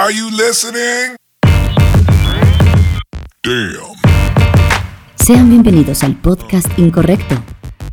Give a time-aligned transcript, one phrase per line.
[0.00, 1.16] Are you listening?
[3.42, 3.96] Damn.
[5.16, 7.34] Sean bienvenidos al podcast incorrecto.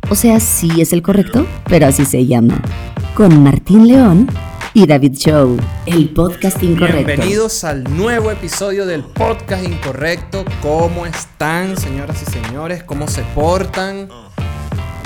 [0.08, 2.62] O sea, sí es el correcto, pero así se llama.
[3.16, 4.28] Con Martín León
[4.72, 5.56] y David Show,
[5.86, 7.06] el podcast incorrecto.
[7.06, 10.44] Bienvenidos al nuevo episodio del podcast incorrecto.
[10.62, 12.84] ¿Cómo están, señoras y señores?
[12.84, 14.08] ¿Cómo se portan?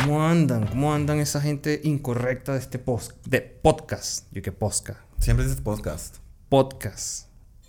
[0.02, 0.66] ¿Cómo andan?
[0.66, 4.26] ¿Cómo andan esa gente incorrecta de este post de podcast?
[4.32, 5.02] Yo que posca.
[5.18, 6.19] Siempre dices podcast.
[6.50, 7.28] Podcast.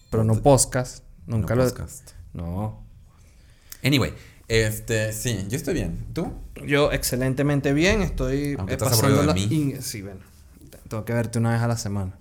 [0.10, 1.04] Pero no podcast.
[1.28, 2.10] Nunca No lo podcast.
[2.34, 2.84] No.
[3.84, 4.12] Anyway,
[4.48, 6.08] este, sí, yo estoy bien.
[6.14, 6.34] ¿Tú?
[6.66, 9.48] Yo excelentemente bien, estoy Aunque eh, estás pasando de mí.
[9.52, 10.22] in- Sí, bueno.
[10.90, 12.18] Tengo que verte una vez a la semana.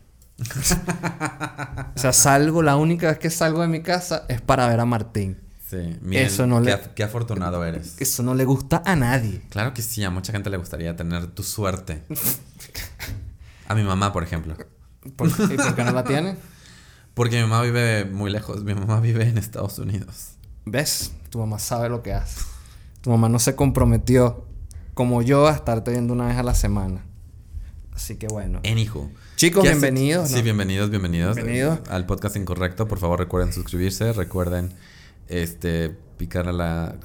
[1.95, 4.85] o sea, salgo, la única vez que salgo de mi casa es para ver a
[4.85, 5.39] Martín.
[5.67, 5.97] Sí.
[6.03, 7.97] Miren, Eso no qué, le- qué afortunado eres.
[8.01, 9.41] Eso no le gusta a nadie.
[9.49, 12.03] Claro que sí, a mucha gente le gustaría tener tu suerte.
[13.69, 14.57] A mi mamá, por ejemplo.
[15.17, 16.37] ¿Por, ¿Y por qué no la tiene?
[17.21, 18.65] Porque mi mamá vive muy lejos.
[18.65, 20.37] Mi mamá vive en Estados Unidos.
[20.65, 21.13] ¿Ves?
[21.29, 22.41] Tu mamá sabe lo que hace.
[23.03, 24.47] Tu mamá no se comprometió
[24.95, 27.05] como yo a estarte viendo una vez a la semana.
[27.95, 28.63] Así que bueno.
[28.65, 29.11] Anywho.
[29.37, 31.35] Chicos, ¿Qué hace- bienvenidos, Sí, bienvenidos, bienvenidos.
[31.37, 31.81] Bienvenidos.
[31.91, 32.89] Al podcast incorrecto.
[32.89, 34.15] Por favor, recuerden suscribirse.
[34.15, 34.73] Recuerden
[35.29, 36.97] este picar a la...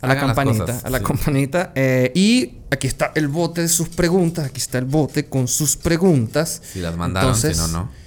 [0.00, 1.04] A la campanita, cosas, a la sí.
[1.04, 1.72] campanita.
[1.74, 4.46] eh, y aquí está el bote de sus preguntas.
[4.46, 6.62] Aquí está el bote con sus preguntas.
[6.64, 8.03] Si las mandaron, Entonces, si no, no.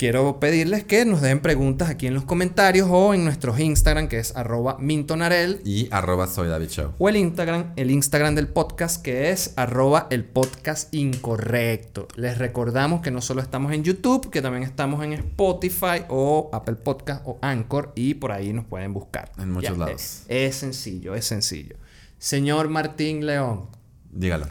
[0.00, 4.18] Quiero pedirles que nos den preguntas aquí en los comentarios o en nuestros Instagram, que
[4.18, 5.60] es arroba mintonarel.
[5.62, 6.94] Y arroba soy David Show.
[6.98, 12.08] O el Instagram, el Instagram del podcast, que es arroba el podcast incorrecto.
[12.16, 16.76] Les recordamos que no solo estamos en YouTube, que también estamos en Spotify o Apple
[16.76, 17.92] Podcast o Anchor.
[17.94, 19.30] Y por ahí nos pueden buscar.
[19.36, 20.00] En muchos Ya, lados.
[20.00, 21.76] Es, es sencillo, es sencillo.
[22.16, 23.68] Señor Martín León,
[24.10, 24.46] Dígalo.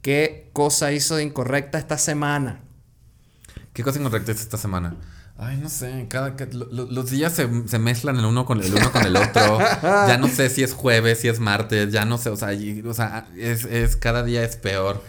[0.00, 2.62] ¿qué cosa hizo de incorrecta esta semana?
[3.72, 4.96] ¿Qué cosa incorrecta es esta semana?
[5.38, 8.62] Ay, no sé, cada, ca- lo- lo- los días se, se mezclan el uno con
[8.62, 9.58] el uno con el otro.
[9.82, 12.82] ya no sé si es jueves, si es martes, ya no sé, o sea, y-
[12.82, 15.02] o sea, es, es cada día es peor.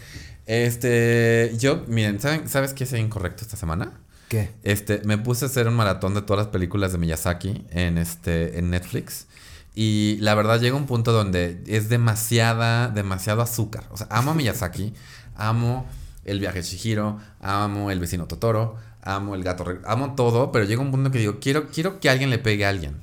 [0.45, 3.91] Este, yo, miren, ¿saben, ¿sabes qué es incorrecto esta semana?
[4.29, 4.49] ¿Qué?
[4.63, 8.57] Este, me puse a hacer un maratón de todas las películas de Miyazaki en este
[8.59, 9.27] en Netflix
[9.75, 13.83] y la verdad llega un punto donde es demasiada demasiado azúcar.
[13.91, 14.93] O sea, amo a Miyazaki,
[15.35, 15.85] amo
[16.25, 20.81] El viaje de Chihiro, amo El vecino Totoro, amo El gato, amo todo, pero llega
[20.81, 22.95] un punto que digo, quiero quiero que alguien le pegue a alguien.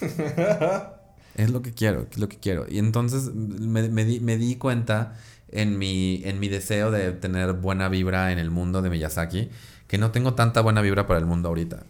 [1.34, 2.64] Es lo que quiero, es lo que quiero.
[2.68, 5.14] Y entonces me, me di, me di cuenta
[5.50, 9.50] en mi, en mi deseo de tener buena vibra en el mundo de Miyazaki,
[9.86, 11.84] que no tengo tanta buena vibra para el mundo ahorita.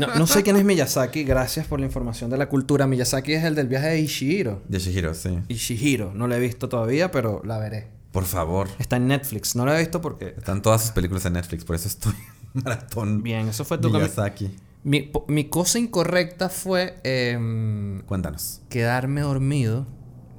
[0.00, 2.86] No, no sé quién es Miyazaki, gracias por la información de la cultura.
[2.86, 4.62] Miyazaki es el del viaje de Ishihiro.
[4.68, 5.38] De Shihiro, sí.
[5.48, 7.99] Ishihiro, no la he visto todavía, pero la veré.
[8.12, 8.68] Por favor.
[8.78, 10.34] Está en Netflix, no la he visto porque...
[10.36, 12.12] Están todas sus películas en Netflix, por eso estoy
[12.54, 13.22] en maratón.
[13.22, 14.50] Bien, eso fue tu Miyazaki.
[14.82, 18.62] Mi, mi cosa incorrecta fue em, Cuéntanos.
[18.70, 19.86] quedarme dormido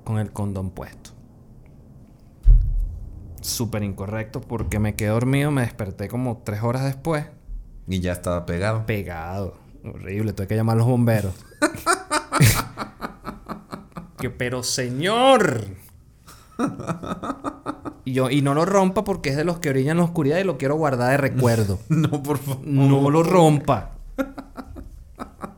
[0.03, 1.11] con el condón puesto.
[3.41, 7.25] Súper incorrecto porque me quedé dormido, me desperté como tres horas después.
[7.87, 8.85] Y ya estaba pegado.
[8.85, 9.57] Pegado.
[9.83, 11.33] Horrible, tuve que llamar a los bomberos.
[14.19, 15.65] que, pero señor.
[18.03, 20.43] Y, yo, y no lo rompa porque es de los que orillan la oscuridad y
[20.43, 21.77] lo quiero guardar de recuerdo.
[21.89, 22.65] no, por favor.
[22.65, 23.91] No lo rompa.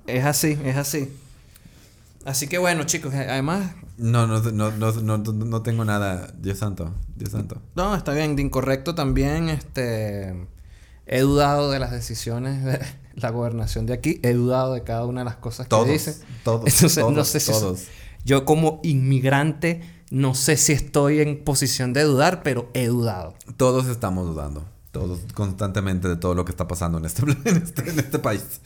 [0.08, 1.10] Es así, es así.
[2.26, 6.34] Así que bueno, chicos, eh, además, No, no, no, no, no, no, no tengo nada.
[6.38, 7.62] Dios santo, Dios santo.
[7.76, 10.46] no, está bien, de incorrecto también, este,
[11.06, 12.80] he dudado de las decisiones de
[13.16, 16.18] la gobernación de aquí, he dudado de cada una de las cosas que Todos, dice.
[16.44, 17.84] todos, Entonces, no todos, sé si todos.
[18.26, 19.82] yo como inmigrante
[20.14, 23.34] no sé si estoy en posición de dudar, pero he dudado.
[23.58, 24.64] Todos estamos dudando.
[24.92, 28.62] Todos constantemente de todo lo que está pasando en este, en este, en este país.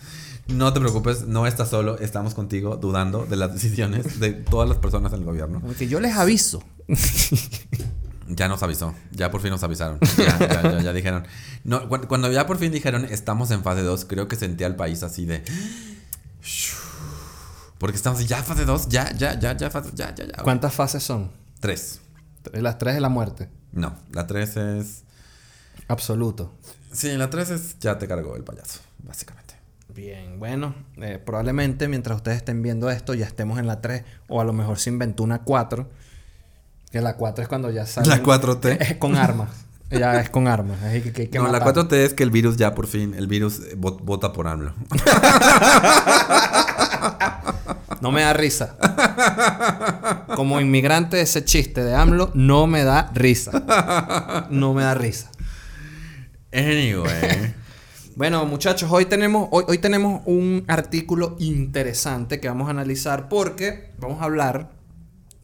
[0.49, 4.77] No te preocupes, no estás solo, estamos contigo dudando de las decisiones de todas las
[4.77, 5.61] personas en el gobierno.
[5.61, 6.61] Porque yo les aviso.
[8.29, 9.99] Ya nos avisó, ya por fin nos avisaron.
[10.17, 11.23] Ya, ya, ya, ya dijeron.
[11.63, 14.75] No, cu- cuando ya por fin dijeron estamos en fase 2, creo que sentí al
[14.75, 15.43] país así de.
[17.77, 20.43] Porque estamos ya fase 2, ya, ya, ya, ya, fase, ya, ya, ya.
[20.43, 21.31] ¿Cuántas fases son?
[21.59, 22.01] Tres.
[22.53, 23.49] Las tres de la muerte.
[23.71, 25.03] No, la 3 es.
[25.87, 26.53] Absoluto.
[26.91, 29.55] Sí, la 3 es ya te cargó el payaso, básicamente.
[29.93, 34.39] Bien, bueno, eh, probablemente mientras ustedes estén viendo esto ya estemos en la 3 o
[34.41, 35.89] a lo mejor se inventó una 4.
[36.91, 38.07] Que la 4 es cuando ya sale.
[38.07, 38.77] La 4T.
[38.79, 39.49] Es con armas.
[39.89, 40.81] Ya es con armas.
[40.83, 41.75] Así que, que hay que no, la matar.
[41.85, 44.73] 4T es que el virus ya por fin, el virus eh, vo- vota por AMLO.
[48.01, 48.77] No me da risa.
[50.35, 54.47] Como inmigrante, ese chiste de AMLO no me da risa.
[54.49, 55.29] No me da risa.
[56.53, 57.55] Anyway.
[58.15, 63.91] Bueno, muchachos, hoy tenemos, hoy, hoy tenemos un artículo interesante que vamos a analizar porque
[63.99, 64.71] vamos a hablar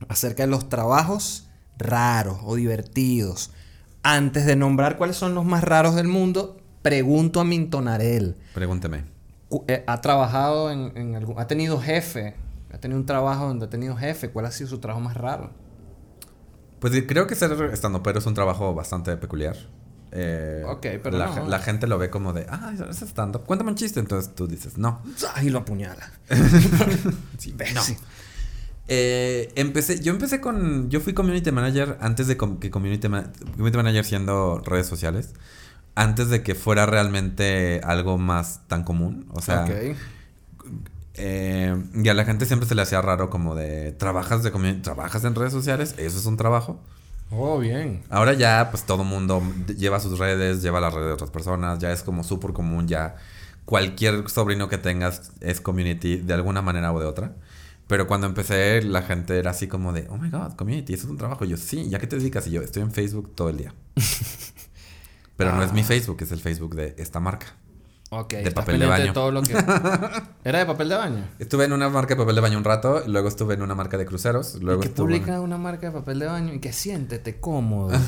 [0.07, 1.47] acerca de los trabajos
[1.77, 3.51] raros o divertidos.
[4.01, 8.37] Antes de nombrar cuáles son los más raros del mundo, pregunto a Mintonarel.
[8.53, 9.05] Pregúnteme.
[9.67, 11.39] Eh, ¿Ha trabajado en, en algún...
[11.39, 12.35] ha tenido jefe?
[12.83, 14.29] ¿Ha tenido un trabajo donde ha tenido jefe?
[14.31, 15.51] ¿Cuál ha sido su trabajo más raro?
[16.81, 19.55] Pues creo que ser estandopero es un trabajo bastante peculiar.
[20.11, 21.47] Eh, Ok, pero la, no.
[21.47, 23.43] la gente lo ve como de, ah, es stand up.
[23.45, 24.01] Cuéntame un chiste.
[24.01, 25.01] Entonces tú dices, no.
[25.33, 26.11] ¡Ay, lo apuñala!
[27.37, 27.81] Sí, no.
[28.89, 33.31] Eh, empecé, yo empecé con, yo fui community manager antes de com- que community, ma-
[33.55, 35.35] community manager siendo redes sociales,
[35.95, 39.25] antes de que fuera realmente algo más tan común.
[39.31, 39.95] O sea, Ok.
[41.15, 44.51] Eh, y a la gente siempre se le hacía raro como de, trabajas de
[44.81, 46.79] trabajas en redes sociales, eso es un trabajo.
[47.29, 48.03] Oh, bien.
[48.09, 49.41] Ahora ya, pues todo mundo
[49.77, 53.15] lleva sus redes, lleva las redes de otras personas, ya es como súper común, ya
[53.65, 57.33] cualquier sobrino que tengas es community de alguna manera o de otra.
[57.87, 61.11] Pero cuando empecé, la gente era así como de, oh my god, community, eso es
[61.11, 61.43] un trabajo.
[61.45, 62.47] Y yo, sí, ¿ya qué te dedicas?
[62.47, 63.73] Y yo, estoy en Facebook todo el día.
[65.37, 67.55] Pero no es mi Facebook, es el Facebook de esta marca.
[68.21, 68.33] Ok.
[68.35, 69.13] De papel de baño.
[69.13, 69.53] todo lo que...
[70.43, 71.25] ¿Era de papel de baño?
[71.39, 73.97] Estuve en una marca de papel de baño un rato, luego estuve en una marca
[73.97, 75.07] de cruceros, luego y que estuve...
[75.15, 77.97] publica una marca de papel de baño y que siéntete cómodo.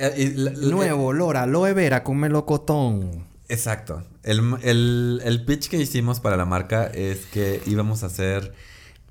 [0.00, 3.26] Eh, y la- la- Nuevo olor a aloe vera con melocotón.
[3.48, 4.04] Exacto.
[4.22, 8.54] El, el- el pitch que hicimos para la marca es que íbamos a hacer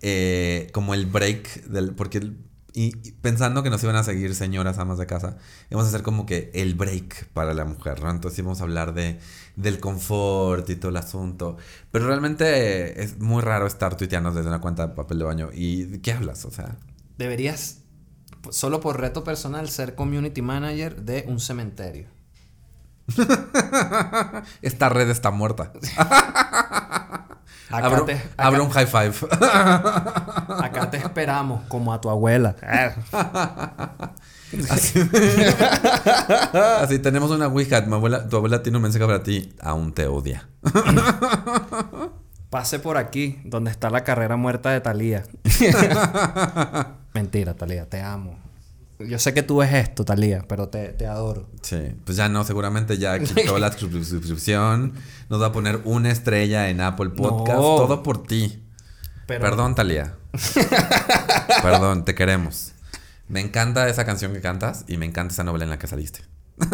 [0.02, 1.94] eh, como el break del.
[1.94, 2.20] Porque.
[2.20, 2.38] el-
[2.78, 5.38] y, y pensando que nos iban a seguir señoras amas de casa,
[5.72, 8.12] íbamos a hacer como que el break para la mujer, ¿no?
[8.12, 9.20] Entonces íbamos a hablar de,
[9.56, 11.58] del confort y todo el asunto.
[11.92, 15.50] Pero realmente es muy raro estar tuiteando desde una cuenta de papel de baño.
[15.52, 16.46] ¿Y de qué hablas?
[16.46, 16.76] O sea.
[17.18, 17.80] Deberías,
[18.52, 22.06] solo por reto personal, ser community manager de un cementerio.
[24.62, 25.74] Esta red está muerta.
[27.70, 29.14] Acá, abro, te, acá- abro un high five.
[29.40, 32.56] acá te esperamos, como a tu abuela.
[34.70, 34.98] Así,
[36.82, 37.82] Así, tenemos una Ouija.
[37.82, 39.54] Mi abuela, tu abuela tiene un mensaje para ti.
[39.62, 40.48] Aún te odia.
[42.50, 45.24] Pase por aquí, donde está la carrera muerta de Talía.
[47.14, 48.40] Mentira, Talía, te amo.
[49.00, 51.48] Yo sé que tú ves esto, Talía, pero te, te adoro.
[51.62, 54.94] Sí, pues ya no, seguramente ya quitó la suscrip- suscripción.
[55.30, 57.60] Nos va a poner una estrella en Apple Podcast.
[57.60, 57.76] No.
[57.78, 58.64] Todo por ti.
[59.28, 60.16] Pero- Perdón, Talía.
[61.62, 62.74] Perdón, te queremos.
[63.28, 66.22] Me encanta esa canción que cantas y me encanta esa novela en la que saliste.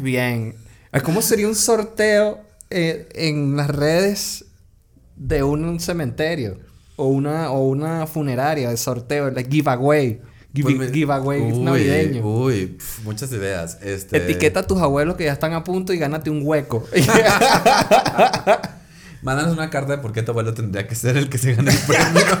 [0.00, 0.54] Bien.
[1.04, 2.40] ¿Cómo sería un sorteo
[2.70, 4.46] eh, en las redes
[5.18, 6.58] de un cementerio?
[6.96, 10.20] O una, o una funeraria de sorteo, like giveaway.
[10.54, 12.24] Give- Pues me- giveaway Uy, navideño.
[12.26, 13.78] Uy, pf, muchas ideas.
[13.82, 14.16] Este...
[14.16, 16.84] Etiqueta a tus abuelos que ya están a punto y gánate un hueco.
[19.22, 21.72] Mándanos una carta de por qué tu abuelo tendría que ser el que se gane
[21.72, 22.22] el premio.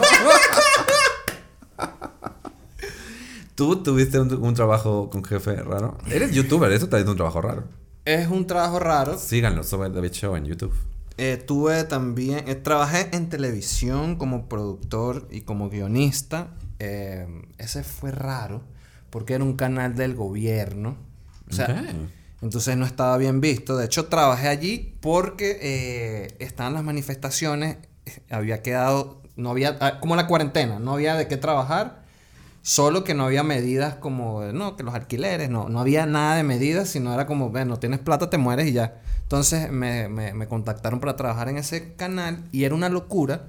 [3.54, 5.98] ¿Tú tuviste un, un trabajo con jefe raro?
[6.10, 7.64] Eres youtuber, eso también es un trabajo raro.
[8.04, 9.18] es un trabajo raro.
[9.18, 10.72] Síganlo, sobre David Show en YouTube.
[11.20, 16.54] Eh, tuve también, eh, trabajé en televisión como productor y como guionista.
[16.78, 17.26] Eh,
[17.58, 18.62] ese fue raro
[19.10, 20.96] porque era un canal del gobierno.
[21.50, 21.84] O sea,
[22.40, 23.76] entonces no estaba bien visto.
[23.76, 27.78] De hecho, trabajé allí porque estaban las manifestaciones.
[28.30, 32.04] Había quedado, no había, ah, como la cuarentena, no había de qué trabajar.
[32.62, 36.44] Solo que no había medidas como, no, que los alquileres, no, no había nada de
[36.44, 39.00] medidas, sino era como, bueno, tienes plata, te mueres y ya.
[39.28, 43.44] Entonces me, me, me contactaron para trabajar en ese canal y era una locura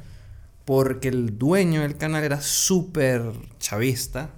[0.65, 4.29] porque el dueño del canal era súper chavista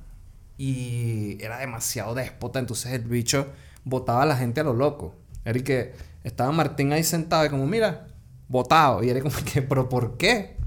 [0.60, 3.48] y era demasiado déspota, entonces el bicho
[3.84, 5.16] botaba a la gente a lo loco.
[5.44, 5.94] Era el que
[6.24, 8.08] estaba Martín ahí sentado y como, mira,
[8.48, 9.04] botado.
[9.04, 10.58] Y era como que, pero ¿por qué?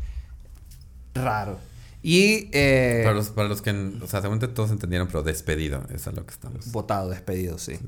[1.15, 1.59] Raro.
[2.03, 2.51] Y...
[2.53, 6.17] Eh, Para los, para los que, o sea, seguramente todos entendieron, pero despedido, eso es
[6.17, 6.73] lo que estamos.
[6.73, 7.79] Votado, despedido, sí.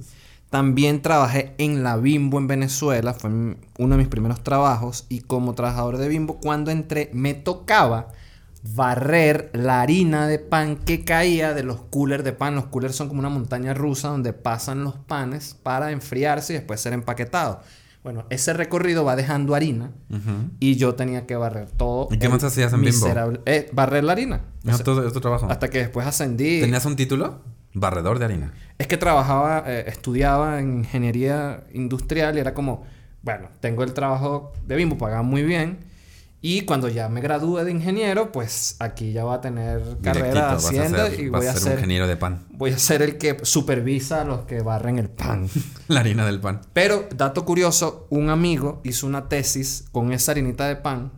[0.51, 5.55] También trabajé en la Bimbo en Venezuela, fue uno de mis primeros trabajos y como
[5.55, 8.09] trabajador de Bimbo cuando entré me tocaba
[8.75, 12.55] barrer la harina de pan que caía de los coolers de pan.
[12.55, 16.81] Los coolers son como una montaña rusa donde pasan los panes para enfriarse y después
[16.81, 17.59] ser empaquetados.
[18.03, 19.91] Bueno, ese recorrido va dejando harina
[20.61, 22.07] y yo tenía que barrer todo.
[22.13, 23.09] ¿Y qué más hacías en Bimbo?
[23.47, 24.43] Eh, barrer la harina.
[24.65, 25.47] O ¿Es sea, tu, es tu trabajo?
[25.51, 26.61] hasta que después ascendí.
[26.61, 27.41] ¿Tenías un título?
[27.79, 28.55] Barredor de harina.
[28.79, 32.85] Es que trabajaba, eh, estudiaba en ingeniería industrial y era como,
[33.23, 35.85] bueno, tengo el trabajo de Bimbo, pagaba muy bien.
[36.41, 41.21] Y cuando ya me gradúe de ingeniero, pues aquí ya voy a tener carrera ser-
[41.21, 42.47] y voy a ser un ingeniero de pan.
[42.51, 45.49] voy a ser el que supervisa a los que barren el pan.
[45.89, 46.63] La harina del pan.
[46.73, 51.13] Pero, dato curioso, un amigo hizo una tesis con esa harinita de pan.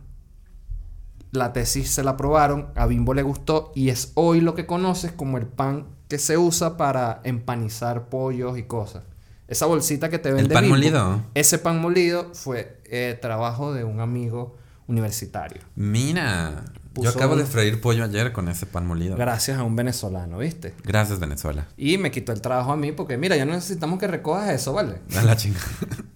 [1.31, 5.11] La tesis se la aprobaron, a Bimbo le gustó y es hoy lo que conoces
[5.11, 9.03] como el pan que se usa para empanizar pollos y cosas.
[9.47, 11.23] Esa bolsita que te vende pan Bimbo, molido?
[11.35, 15.61] Ese pan molido fue eh, trabajo de un amigo universitario.
[15.75, 19.15] Mira, yo acabo de freír pollo ayer con ese pan molido.
[19.15, 20.73] Gracias a un venezolano, ¿viste?
[20.83, 21.67] Gracias, Venezuela.
[21.77, 24.73] Y me quitó el trabajo a mí porque, mira, ya no necesitamos que recojas eso,
[24.73, 25.01] ¿vale?
[25.15, 25.59] A la chinga.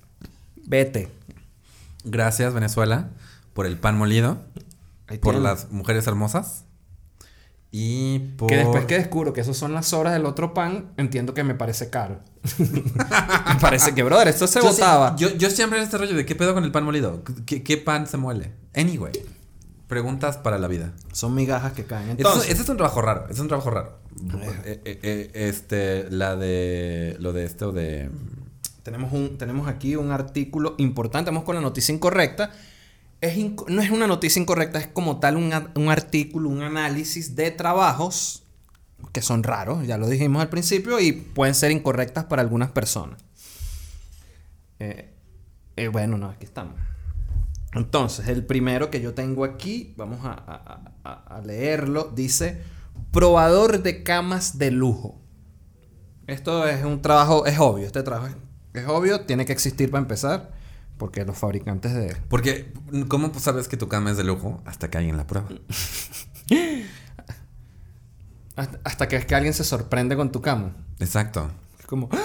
[0.65, 1.09] Vete.
[2.03, 3.11] Gracias, Venezuela,
[3.53, 4.39] por el pan molido,
[5.07, 6.65] Ahí por las mujeres hermosas
[7.75, 8.49] y por...
[8.49, 11.55] Que después que descubro que esos son las horas del otro pan, entiendo que me
[11.55, 12.19] parece caro.
[12.59, 15.15] me parece que, brother, esto se Yo botaba.
[15.15, 17.23] yo, yo siempre en este rollo de qué pedo con el pan molido.
[17.47, 18.51] ¿Qué, qué pan se muele?
[18.75, 19.13] Anyway,
[19.87, 20.93] preguntas para la vida.
[21.13, 22.11] Son migajas que caen.
[22.11, 23.97] Este es- Entonces, este es un trabajo raro, es un trabajo raro.
[24.65, 27.17] Eh, eh, eh, este, la de...
[27.19, 28.11] Lo de esto de...
[28.83, 31.31] tenemos, un, tenemos aquí un artículo importante.
[31.31, 32.51] Vamos con la noticia incorrecta.
[33.67, 38.43] No es una noticia incorrecta, es como tal un, un artículo, un análisis de trabajos
[39.11, 43.23] que son raros, ya lo dijimos al principio, y pueden ser incorrectas para algunas personas.
[44.79, 45.13] Eh,
[45.75, 46.75] eh, bueno, no, aquí estamos.
[47.73, 52.61] Entonces, el primero que yo tengo aquí, vamos a, leerlo, dice,
[53.11, 55.19] probador de camas de lujo.
[56.27, 58.33] Esto es un trabajo, es obvio, este trabajo
[58.73, 60.51] es obvio, tiene que existir para empezar,
[61.03, 62.15] porque los fabricantes de...
[62.29, 62.71] Porque,
[63.09, 64.61] ¿cómo sabes que tu cama es de lujo?
[64.65, 65.49] Hasta que alguien la prueba.
[68.55, 70.77] Hasta, hasta que es que alguien se sorprende con tu cama.
[70.99, 71.51] Exacto.
[71.77, 72.07] Es como...
[72.13, 72.17] ¡ah!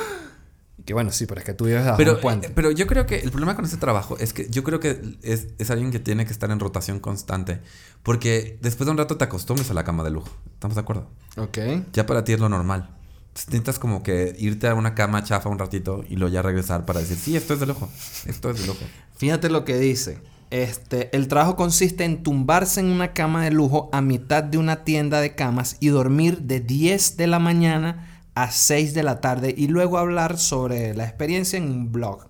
[0.84, 2.46] Que bueno, sí, pero es que tú vives debajo de Pero, un puente.
[2.46, 5.18] eh, pero yo creo que el problema con ese trabajo es que yo creo que
[5.22, 7.60] es, es alguien que tiene que estar en rotación constante.
[8.04, 10.30] Porque después de un rato te acostumbras a la cama de lujo.
[10.52, 11.10] ¿Estamos de acuerdo?
[11.36, 11.58] ok.
[11.94, 12.96] Ya para ti es lo normal.
[13.46, 17.00] Necesitas como que irte a una cama chafa un ratito y luego ya regresar para
[17.00, 17.88] decir, sí, esto es de lujo.
[18.26, 18.80] Esto es de lujo.
[19.16, 20.18] Fíjate lo que dice.
[20.50, 24.82] Este, el trabajo consiste en tumbarse en una cama de lujo a mitad de una
[24.84, 29.54] tienda de camas y dormir de 10 de la mañana a 6 de la tarde
[29.56, 32.24] y luego hablar sobre la experiencia en un blog.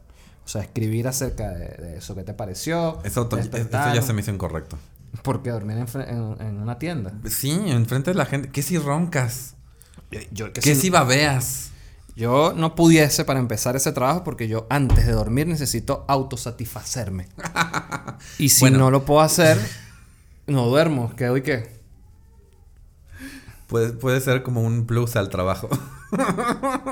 [0.44, 2.98] O sea, escribir acerca de, de eso que te pareció.
[3.04, 3.28] Eso,
[3.94, 4.78] ya se me hizo incorrecto.
[5.22, 7.12] ¿Por qué dormir en, en- en una tienda?
[7.28, 8.48] Sí, enfrente de la gente.
[8.50, 9.54] ¿Qué si roncas?
[10.32, 11.70] Yo, que ¿Qué si- si babeas?
[12.16, 17.28] yo no pudiese para empezar ese trabajo porque yo antes de dormir necesito autosatisfacerme.
[18.38, 18.78] y si Bueno.
[18.78, 19.58] no lo puedo hacer,
[20.46, 21.12] no duermo.
[21.16, 21.78] ¿Qué hoy qué?
[23.68, 25.68] Puede, puede ser como un plus al trabajo.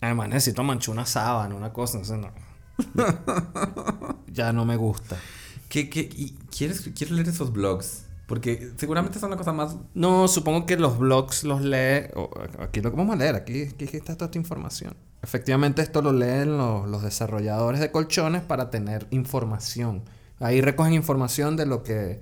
[0.00, 2.30] Además, necesito manchar una sábana, una cosa, sé, no.
[4.28, 5.16] ya no me gusta.
[5.68, 8.04] ¿Qué, qué, y ¿quieres, quiero leer esos blogs.
[8.26, 12.08] Porque seguramente son la cosa más No, supongo que los blogs los lee.
[12.16, 12.28] o-
[12.60, 14.94] aquí lo vamos a leer, aquí, aquí está toda esta información.
[15.22, 20.02] Efectivamente, esto lo leen los, los desarrolladores de colchones para tener información.
[20.40, 22.20] Ahí recogen información de lo que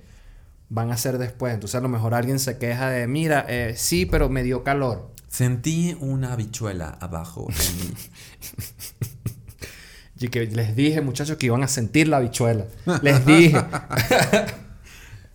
[0.69, 1.53] van a hacer después.
[1.55, 5.11] Entonces, a lo mejor alguien se queja de: Mira, eh, sí, pero me dio calor.
[5.29, 7.95] Sentí una habichuela abajo de mí.
[10.21, 12.65] Y que les dije, muchachos, que iban a sentir la habichuela.
[13.03, 13.59] Les dije.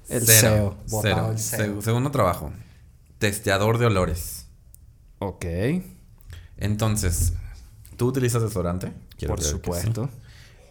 [0.09, 1.31] el Cero, botado cero.
[1.31, 1.75] el CEO.
[1.81, 2.51] Se- segundo trabajo.
[3.19, 4.45] Testeador de olores.
[5.19, 5.45] Ok.
[6.57, 7.33] Entonces,
[7.97, 8.91] ¿tú utilizas desodorante?
[9.17, 10.05] Quiero Por que supuesto.
[10.11, 10.19] sí.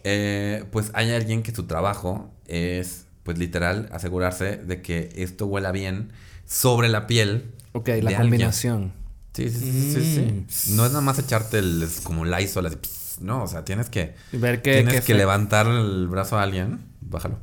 [0.03, 5.71] Eh, pues hay alguien que su trabajo es, pues literal, asegurarse de que esto huela
[5.71, 6.11] bien
[6.45, 7.51] sobre la piel.
[7.73, 8.21] Ok, de la alguien.
[8.21, 8.93] combinación.
[9.33, 10.45] Sí, sí, sí, sí, Mm.
[10.49, 10.71] sí.
[10.73, 12.77] No es nada más echarte el, como Lysol así,
[13.21, 14.15] No, o sea, tienes que...
[14.31, 14.81] Ver qué.
[14.83, 16.79] tienes que levantar el brazo a alguien.
[17.01, 17.37] Bájalo.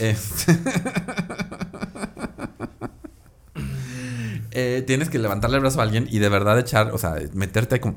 [0.00, 0.58] Este-
[4.56, 7.80] Eh, tienes que levantarle el brazo a alguien y de verdad echar, o sea, meterte
[7.80, 7.96] como...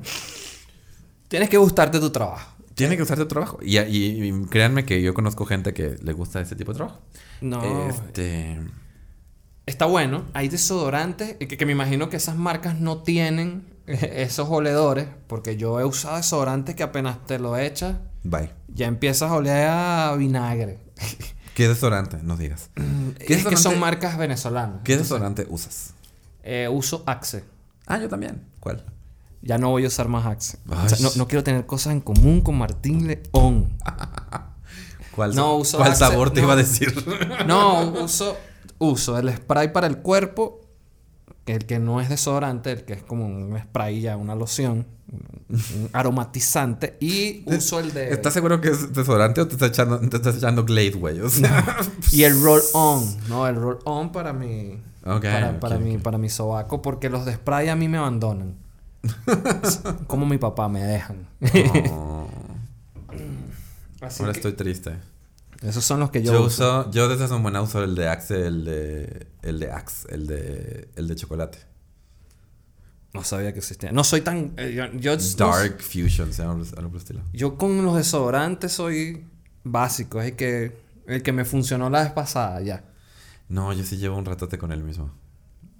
[1.28, 2.50] Tienes que gustarte tu trabajo.
[2.74, 3.58] Tiene que usar tu trabajo.
[3.62, 7.00] Y, y- y créanme que yo conozco gente que le gusta ese tipo de trabajo.
[7.40, 7.88] No.
[7.88, 8.58] Este...
[9.66, 10.24] Está bueno.
[10.32, 15.06] Hay desodorantes que, que me imagino que esas marcas no tienen esos oledores.
[15.28, 18.50] Porque yo he usado desodorantes que apenas te lo echas, Bye.
[18.68, 20.78] ya empiezas a oler a vinagre.
[21.58, 22.18] ¿Qué desodorante?
[22.22, 22.70] No digas.
[23.26, 24.82] ¿Qué es que son marcas venezolanas.
[24.84, 25.92] ¿Qué desodorante usas?
[26.44, 27.42] Eh, uso Axe.
[27.84, 28.44] Ah, yo también.
[28.60, 28.84] ¿Cuál?
[29.42, 30.60] Ya no voy a usar más Axe.
[30.70, 30.86] Ay.
[30.86, 33.76] O sea, no, no quiero tener cosas en común con Martín León.
[35.16, 36.46] ¿Cuál, No, uso ¿cuál Axe- sabor te no.
[36.46, 36.94] iba a decir?
[37.48, 38.38] No, uso,
[38.78, 40.60] uso el spray para el cuerpo
[41.46, 45.90] el que no es desodorante, el que es como un spray ya, una loción, un,
[45.92, 46.96] aromatizante.
[47.00, 48.10] Y uso el de...
[48.12, 51.20] ¿Estás seguro que es desodorante o te estás echando, te estás echando Glade, güey?
[51.20, 51.64] O sea,
[52.12, 53.46] Y el roll on, ¿no?
[53.46, 54.80] El roll on para mi...
[55.60, 58.56] Para, mi, para mi sobaco, porque los de spray a mí me abandonan.
[60.06, 61.26] Como mi papá me dejan.
[64.00, 64.96] Así ahora que estoy triste.
[65.62, 66.80] esos son los que yo, Yo, uso.
[66.80, 70.08] uso, yo desde hace un buen uso el de Axe, el de, el de Axe,
[70.10, 71.58] el de, el de chocolate.
[73.14, 73.90] No sabía que existía.
[73.90, 74.52] No soy tan...
[74.58, 77.20] eh, yo, yo- Dark Fusion, se llama algo por estilo.
[77.32, 79.24] Yo con los desodorantes soy
[79.64, 80.20] básico.
[80.20, 82.84] Es el que, el que me funcionó la vez pasada, ya.
[83.48, 85.10] No, yo sí llevo un ratote con él mismo.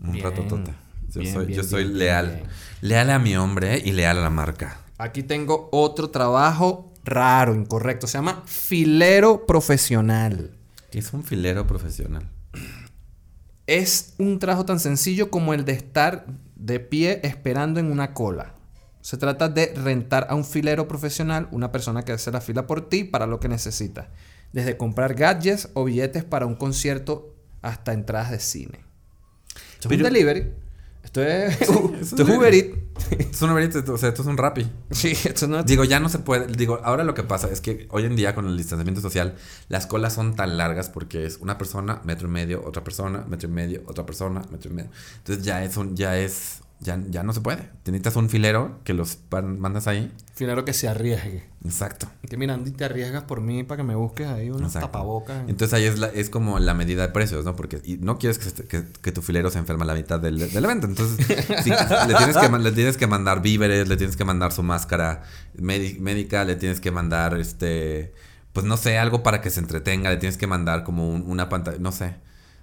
[0.01, 0.25] Un Bien.
[0.25, 0.73] ratotote.
[1.11, 2.27] Yo Bien, soy, bien, yo soy leal.
[2.29, 2.43] bien.
[2.81, 4.81] Leal a mi hombre y leal a la marca.
[4.97, 8.07] Aquí tengo otro trabajo raro, incorrecto.
[8.07, 10.53] Se llama filero profesional.
[10.91, 12.29] Que es un filero profesional.
[13.67, 16.27] Es un trabajo tan sencillo como el de estar
[16.59, 18.55] de pie esperando en una cola.
[19.01, 22.89] Se trata de rentar a un filero profesional, una persona que hace la fila por
[22.89, 24.09] ti para lo que necesitas.
[24.53, 28.81] Desde comprar gadgets o billetes para un concierto hasta entradas de cine.
[29.81, 30.53] Es un delivery.
[31.03, 32.77] Esto es, esto es Uber Eats.
[33.11, 34.71] Es un Uber Eats, o sea, esto es un Rappi.
[34.91, 36.47] Sí, esto no Digo, ya no se puede.
[36.47, 39.37] Digo, ahora lo que pasa es que hoy en día con el distanciamiento social,
[39.69, 43.49] las colas son tan largas porque es una persona, metro y medio, otra persona, metro
[43.49, 44.91] y medio, otra persona, metro y medio.
[45.19, 47.69] Entonces ya es un, ya es, ya, ya no se puede.
[47.83, 49.19] Te necesitas un filero que los
[49.59, 50.13] mandas ahí.
[50.35, 51.45] Filero que se arriesgue.
[51.65, 52.09] Exacto.
[52.29, 54.89] Que mira, Andy, te arriesgas por mí para que me busques ahí unos Exacto.
[54.89, 55.49] tapabocas.
[55.49, 57.57] Entonces ahí es, la- es como la medida de precios, ¿no?
[57.57, 60.39] Porque y no quieres que, que- que tu filero se enferma a la mitad del,
[60.39, 60.87] del evento.
[60.87, 64.63] Entonces sí, le, tienes que, le tienes que mandar víveres, le tienes que mandar su
[64.63, 65.23] máscara
[65.57, 68.15] médi- médica, le tienes que mandar, este,
[68.53, 71.49] pues no sé, algo para que se entretenga, le tienes que mandar como un- una
[71.49, 72.15] pantalla, no sé,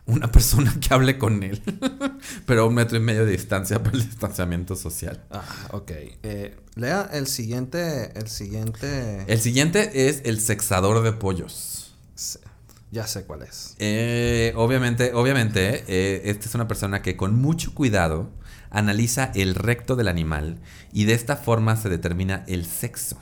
[0.08, 1.62] una persona que hable con él.
[2.46, 5.24] Pero a un metro y medio de distancia para el distanciamiento social.
[5.32, 5.92] Ah, ok.
[6.24, 8.12] Eh, lea el siguiente.
[8.18, 9.24] El siguiente.
[9.28, 11.94] El siguiente es el sexador de pollos.
[12.16, 12.40] Sí,
[12.92, 13.76] Ya sé cuál es.
[13.80, 18.30] Eh, obviamente, obviamente, eh, esta es una persona que con mucho cuidado
[18.70, 20.60] analiza el recto del animal
[20.94, 23.18] y de esta forma se determina el sexo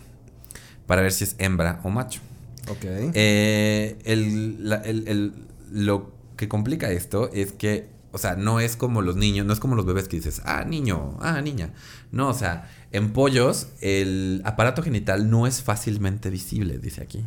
[0.88, 2.22] para ver si es hembra o macho.
[2.70, 2.84] Ok.
[3.14, 5.34] Eh, el- la- el- el-
[5.72, 9.59] lo que complica esto es que, o sea, no es como los niños, no es
[9.59, 11.74] como los bebés que dices, ah, niño, ah, niña.
[12.11, 17.25] No, o sea, en pollos el aparato genital no es fácilmente visible, dice aquí.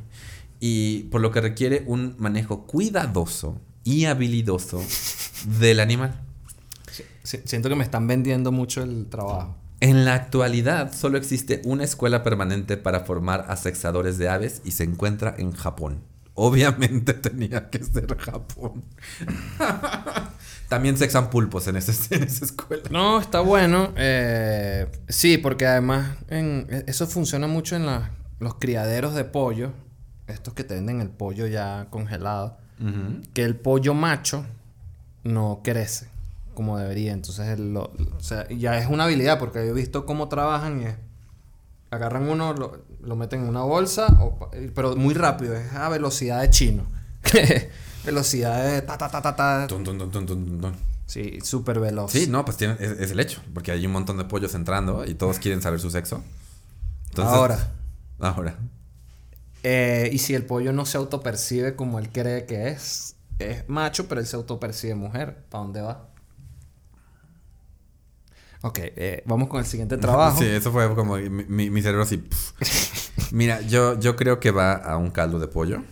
[0.61, 4.83] Y por lo que requiere un manejo cuidadoso y habilidoso
[5.61, 6.21] del animal.
[7.23, 9.57] Si- siento que me están vendiendo mucho el trabajo.
[9.81, 14.71] En la actualidad solo existe una escuela permanente para formar a sexadores de aves y
[14.71, 16.01] se encuentra en Japón.
[16.37, 18.85] Obviamente tenía que ser Japón.
[20.69, 22.83] También sexan pulpos en, ese- en esa escuela.
[22.91, 23.93] No, está bueno.
[23.97, 29.73] Eh, sí, porque además en- e, eso funciona mucho en la- los criaderos de pollo.
[30.27, 32.59] Estos que te venden el pollo ya congelado.
[33.33, 34.45] Que el pollo macho
[35.25, 36.09] no crece
[36.55, 37.13] como debería.
[37.13, 40.83] Entonces, el- lo- o sea, ya es una habilidad porque yo he visto cómo trabajan
[40.83, 40.95] y es...
[41.91, 45.55] Agarran uno, lo, lo meten en una bolsa, o pero muy rápido.
[45.55, 46.85] Es a velocidad de chino.
[48.05, 49.67] velocidad de ta, ta, ta, ta, ta.
[49.69, 50.75] Tun, tun, tun.
[51.07, 52.11] Sí, súper veloz.
[52.11, 53.41] Sí, no, pues es, es el hecho.
[53.55, 56.23] Porque hay un montón de pollos entrando y todos quieren saber su sexo.
[57.11, 57.73] Entonces- Ahora.
[58.19, 58.59] Ahora.
[59.63, 64.09] Eh, y si el pollo no se autopercibe como él cree que es, es macho,
[64.09, 66.09] pero él se autopercibe mujer, ¿para dónde va?
[68.63, 70.39] Ok, eh, vamos con el siguiente trabajo.
[70.39, 72.25] Sí, eso fue como mi, mi- mi cerebro así.
[73.33, 75.83] Mira, yo, yo creo que va a un caldo de pollo.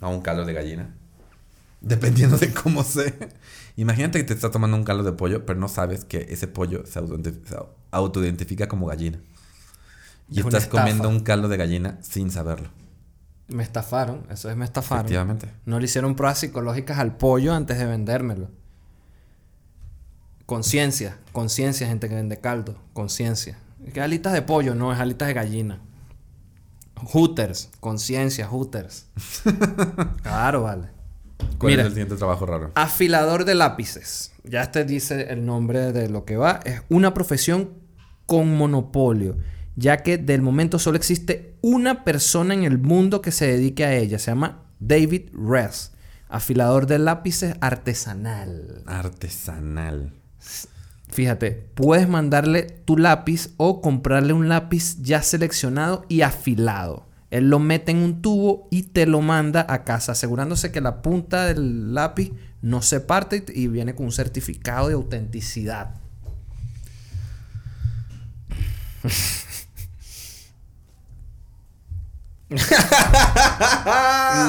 [0.00, 0.94] A un caldo de gallina.
[1.80, 3.12] Dependiendo de cómo sea.
[3.76, 6.84] Imagínate que te estás tomando un caldo de pollo, pero no sabes que ese pollo
[6.86, 7.56] se autoidenti- se
[7.90, 9.18] autoidentifica como gallina.
[10.30, 12.68] Y Es estás comiendo un caldo de gallina sin saberlo.
[13.48, 15.06] Me estafaron, eso es me estafaron.
[15.06, 15.50] Efectivamente.
[15.64, 18.48] No le hicieron pruebas psicológicas al pollo antes de vendérmelo.
[20.50, 23.56] Conciencia, conciencia, gente que vende caldo, conciencia.
[23.94, 25.78] Que alitas de pollo, no, es alitas de gallina.
[26.96, 29.06] Hooters, conciencia, Hooters.
[30.24, 30.88] claro, vale.
[31.56, 31.82] ¿Cuál Mira.
[31.82, 32.72] es el siguiente trabajo raro?
[32.74, 34.32] Afilador de lápices.
[34.42, 36.58] Ya este dice el nombre de lo que va.
[36.64, 37.70] Es una profesión
[38.26, 39.38] con monopolio,
[39.76, 43.94] ya que del momento solo existe una persona en el mundo que se dedique a
[43.94, 44.18] ella.
[44.18, 45.92] Se llama David Ress.
[46.28, 48.82] Afilador de lápices artesanal.
[48.86, 50.19] Artesanal.
[51.08, 57.06] Fíjate, puedes mandarle tu lápiz o comprarle un lápiz ya seleccionado y afilado.
[57.30, 61.02] Él lo mete en un tubo y te lo manda a casa, asegurándose que la
[61.02, 65.94] punta del lápiz no se parte y viene con un certificado de autenticidad.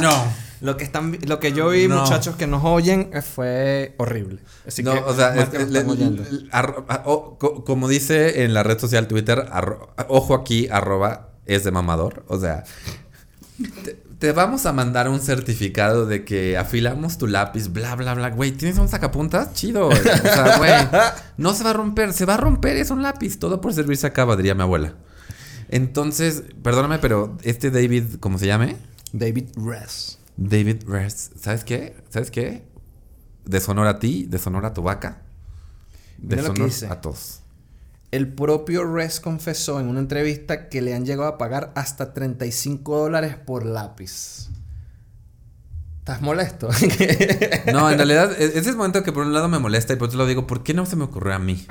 [0.01, 0.40] No.
[0.61, 2.01] Lo que están, lo que yo vi, No.
[2.01, 4.39] muchachos que nos oyen, eh, fue horrible.
[4.67, 8.43] Así no, que, o sea, es- que le- le- arro- a- o- co- como dice
[8.43, 12.23] en la red social Twitter, arro- ojo aquí, arroba es de mamador.
[12.27, 12.63] O sea,
[13.83, 18.29] te, te vamos a mandar un certificado de que afilamos tu lápiz, bla, bla, bla.
[18.29, 19.53] Güey, ¿tienes un sacapuntas?
[19.55, 19.87] Chido.
[19.87, 20.71] O sea, güey,
[21.37, 23.39] no se va a romper, se va a romper, es un lápiz.
[23.39, 24.93] Todo por servirse acaba, diría mi abuela.
[25.69, 28.75] Entonces, perdóname, pero este David, ¿cómo se llame?
[29.13, 30.19] David Ress.
[30.37, 31.33] David Rest.
[31.37, 31.95] ¿Sabes qué?
[32.09, 32.63] ¿Sabes qué?
[33.45, 35.21] Deshonora a ti, deshonora a tu vaca.
[36.17, 37.39] Deshonor a todos.
[38.11, 42.97] El propio Ress confesó en una entrevista que le han llegado a pagar hasta 35
[42.97, 44.49] dólares por lápiz.
[45.99, 46.67] ¿Estás molesto?
[47.71, 49.95] No, en realidad, e- ese es el momento que por un lado me molesta y
[49.95, 51.65] por otro lado digo, ¿por qué no se me ocurrió a mí?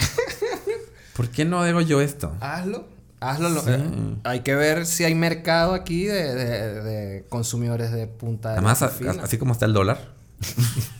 [1.17, 2.35] ¿Por qué no hago yo esto?
[2.41, 2.87] Hazlo.
[3.21, 3.49] Hazlo.
[3.51, 3.71] lo- Sí.
[3.71, 8.55] eh, hay que ver si hay mercado aquí de, de- de consumidores de punta de
[8.57, 8.91] Además, a-
[9.23, 10.15] así como está el dólar.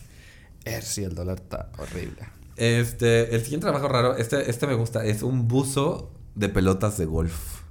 [0.67, 2.19] Eh, sí, el dólar está horrible.
[2.57, 7.07] Este, el siguiente trabajo raro, este, este me gusta, es un buzo de pelotas de
[7.07, 7.63] golf.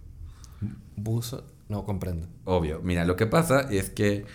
[0.95, 1.45] Buzo.
[1.69, 2.27] No comprendo.
[2.45, 2.81] Obvio.
[2.83, 4.25] Mira, lo que pasa es que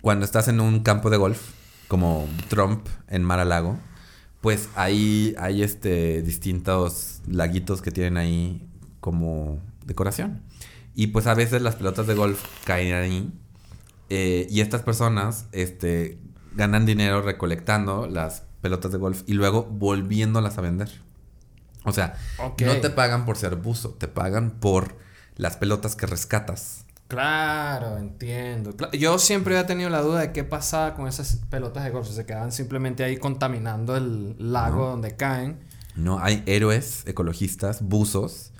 [0.00, 1.40] cuando estás en un campo de golf,
[1.88, 3.78] como Trump en Mar a Lago,
[4.40, 8.67] pues ahí hay este distintos laguitos que tienen ahí
[9.00, 10.42] como decoración.
[10.94, 13.32] Y pues a veces las pelotas de golf caen ahí.
[14.10, 16.18] eh, y estas personas este,
[16.54, 20.90] ganan dinero recolectando las pelotas de golf y luego volviéndolas a vender.
[21.84, 24.96] O sea, no te pagan por ser buzo, te pagan por
[25.36, 26.84] las pelotas que rescatas.
[27.06, 28.74] Claro, entiendo.
[28.92, 32.08] Yo siempre había tenido la duda de qué pasaba con esas pelotas de golf.
[32.08, 35.58] Se quedaban simplemente ahí contaminando el lago donde caen.
[35.96, 38.52] No, hay héroes ecologistas, buzos,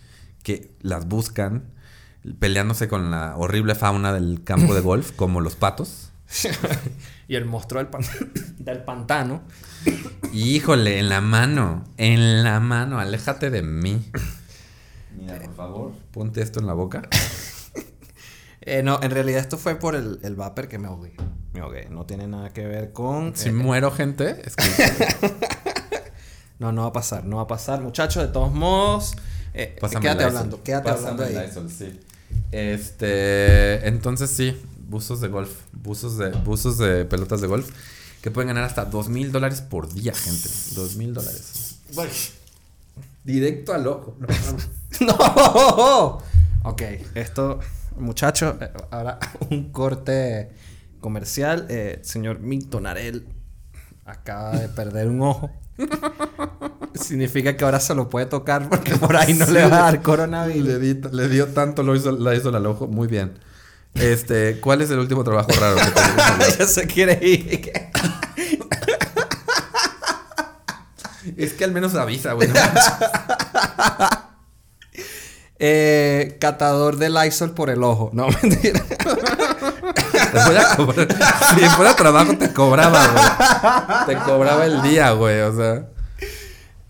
[0.56, 1.64] que las buscan
[2.38, 6.10] peleándose con la horrible fauna del campo de golf, como los patos.
[7.28, 8.02] y el monstruo del, pan-
[8.58, 9.42] del pantano.
[10.32, 14.10] Y, híjole, en la mano, en la mano, aléjate de mí.
[15.18, 17.02] Mira, por favor, ponte esto en la boca.
[18.60, 21.14] Eh, no, en realidad esto fue por el, el vapor que me ahogué.
[21.54, 21.88] Me ahogué.
[21.88, 23.34] No tiene nada que ver con...
[23.34, 24.64] Si eh, muero, gente, es que
[26.58, 27.24] no, no va a pasar.
[27.24, 28.22] No va a pasar, muchachos.
[28.26, 29.14] De todos modos...
[29.54, 30.62] eh, quédate hablando.
[30.62, 31.46] Quédate Pásame hablando ahí.
[31.46, 32.00] Lysol, sí.
[32.52, 34.56] Este, entonces sí,
[34.88, 37.70] buzos de golf, buzos de, buzos de pelotas de golf
[38.22, 40.48] que pueden ganar hasta dos mil dólares por día, gente.
[40.74, 41.78] Dos mil dólares.
[43.24, 44.16] Directo al ojo.
[45.00, 46.22] ¡No!
[46.64, 46.82] Ok,
[47.14, 47.60] esto,
[47.96, 49.18] muchachos, eh, ahora
[49.50, 50.50] un corte
[51.00, 51.66] comercial.
[51.70, 53.26] Eh, señor Milton Arel
[54.04, 55.50] acaba de perder un ojo.
[57.00, 60.02] Significa que ahora se lo puede tocar porque por ahí no le va a dar
[60.02, 60.66] coronavirus.
[60.66, 62.86] Le, di- le dio tanto lo hizo, la hizo al ojo.
[62.86, 63.38] Muy bien.
[63.94, 66.58] Este, ¿cuál es el último trabajo raro que tenemos?
[66.58, 67.72] ya se quiere ir.
[71.36, 72.48] es que al menos avisa, güey.
[75.60, 78.10] Eh, catador de Lysol por el ojo.
[78.12, 78.80] No, mentira.
[78.84, 78.96] Te.
[81.60, 83.24] Si fuera trabajo, te cobraba, güey.
[84.06, 85.40] Te cobraba el día, güey.
[85.40, 85.88] O sea.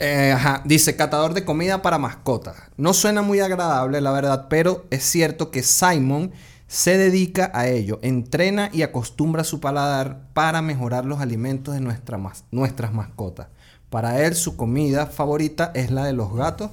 [0.01, 2.57] Eh, ajá, dice catador de comida para mascotas.
[2.77, 6.31] No suena muy agradable, la verdad, pero es cierto que Simon
[6.69, 12.19] se dedica a ello, entrena y acostumbra su paladar para mejorar los alimentos de nuestra
[12.19, 13.49] mas- nuestras mascotas.
[13.91, 16.71] Para él, su comida favorita es la de los gatos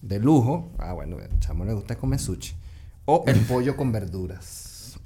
[0.00, 0.70] de lujo.
[0.78, 2.54] Ah, bueno, chamo le gusta comer sushi.
[3.04, 4.96] O el pollo con verduras.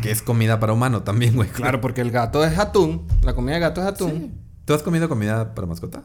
[0.00, 1.48] Que es comida para humano también, güey.
[1.50, 3.06] Claro, porque el gato es atún.
[3.22, 4.32] La comida de gato es atún.
[4.64, 6.02] ¿Tú has comido comida para mascota?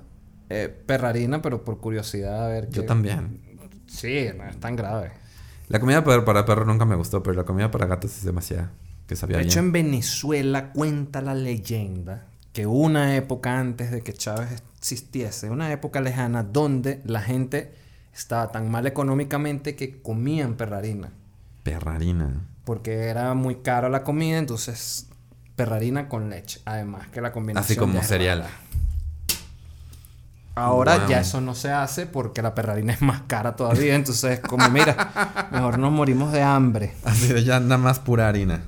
[0.50, 3.42] Eh, perrarina, pero por curiosidad a ver Yo qué- también.
[3.88, 5.12] Sí, no es tan grave.
[5.70, 8.70] La comida para, perro nunca me gustó, pero la comida para gatos es demasiado.
[9.08, 9.66] Que sabía De hecho, bien.
[9.68, 16.02] en Venezuela cuenta la leyenda que una época antes de que Chávez existiese, una época
[16.02, 17.74] lejana donde la gente
[18.14, 21.12] estaba tan mal económicamente que comían perrarina.
[21.64, 22.48] Perrarina.
[22.66, 25.08] Porque era muy caro la comida, entonces
[25.56, 26.60] perrarina con leche.
[26.66, 27.64] Además que la combinación...
[27.72, 28.40] Así como cereal.
[28.40, 28.52] rara.
[30.58, 31.08] Ahora Wow.
[31.10, 33.96] ya eso no se hace porque la perrarina es más cara todavía.
[33.96, 36.94] Entonces, como mira, mejor nos morimos de hambre.
[37.04, 38.62] Así de ya nada más pura harina.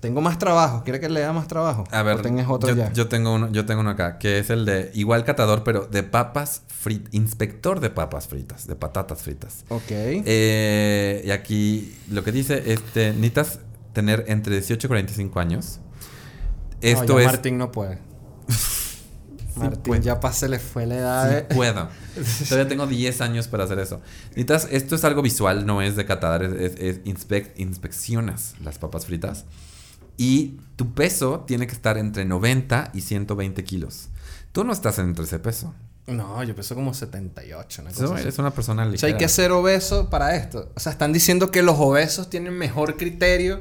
[0.00, 0.82] Tengo más trabajo.
[0.82, 1.84] ¿Quiere que le dé más trabajo?
[1.92, 2.92] A ver, ¿O tenés otro yo, ya?
[2.92, 6.02] yo tengo uno, yo tengo uno acá, que es el de igual catador, pero de
[6.02, 9.64] papas fritas, inspector de papas fritas, de patatas fritas.
[9.68, 9.82] Ok.
[9.88, 13.60] Eh, y aquí lo que dice, este, necesitas
[13.92, 15.78] tener entre 18 y 45 años.
[16.80, 17.32] Esto No, ya es...
[17.32, 17.98] Martín no puede.
[19.56, 20.02] Martín puede.
[20.02, 21.88] ya pa- se le fue la edad Sí de- puedo.
[22.48, 24.00] Todavía tengo 10 años para hacer eso.
[24.30, 28.78] Necesitas, esto es algo visual, no es de catadar, es, es- es inspec- inspeccionas las
[28.78, 29.44] papas fritas.
[30.16, 34.08] Y tu peso tiene que estar entre 90 y 120 kilos.
[34.52, 35.74] Tú no estás entre ese peso.
[36.06, 38.22] No, yo peso como 78, una cosa Tú así.
[38.22, 39.12] eres una persona O sea, ligera.
[39.12, 40.70] hay que ser obeso para esto.
[40.74, 43.60] O sea, están diciendo que los obesos tienen mejor criterio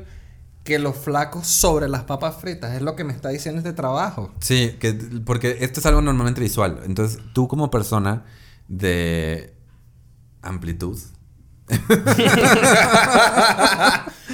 [0.63, 2.74] que los flacos sobre las papas fritas.
[2.76, 4.32] Es lo que me está diciendo este trabajo.
[4.39, 4.93] Sí, que,
[5.26, 6.82] porque esto es algo normalmente visual.
[6.86, 8.26] Entonces, tú como persona
[8.67, 9.54] de
[10.41, 11.00] amplitud,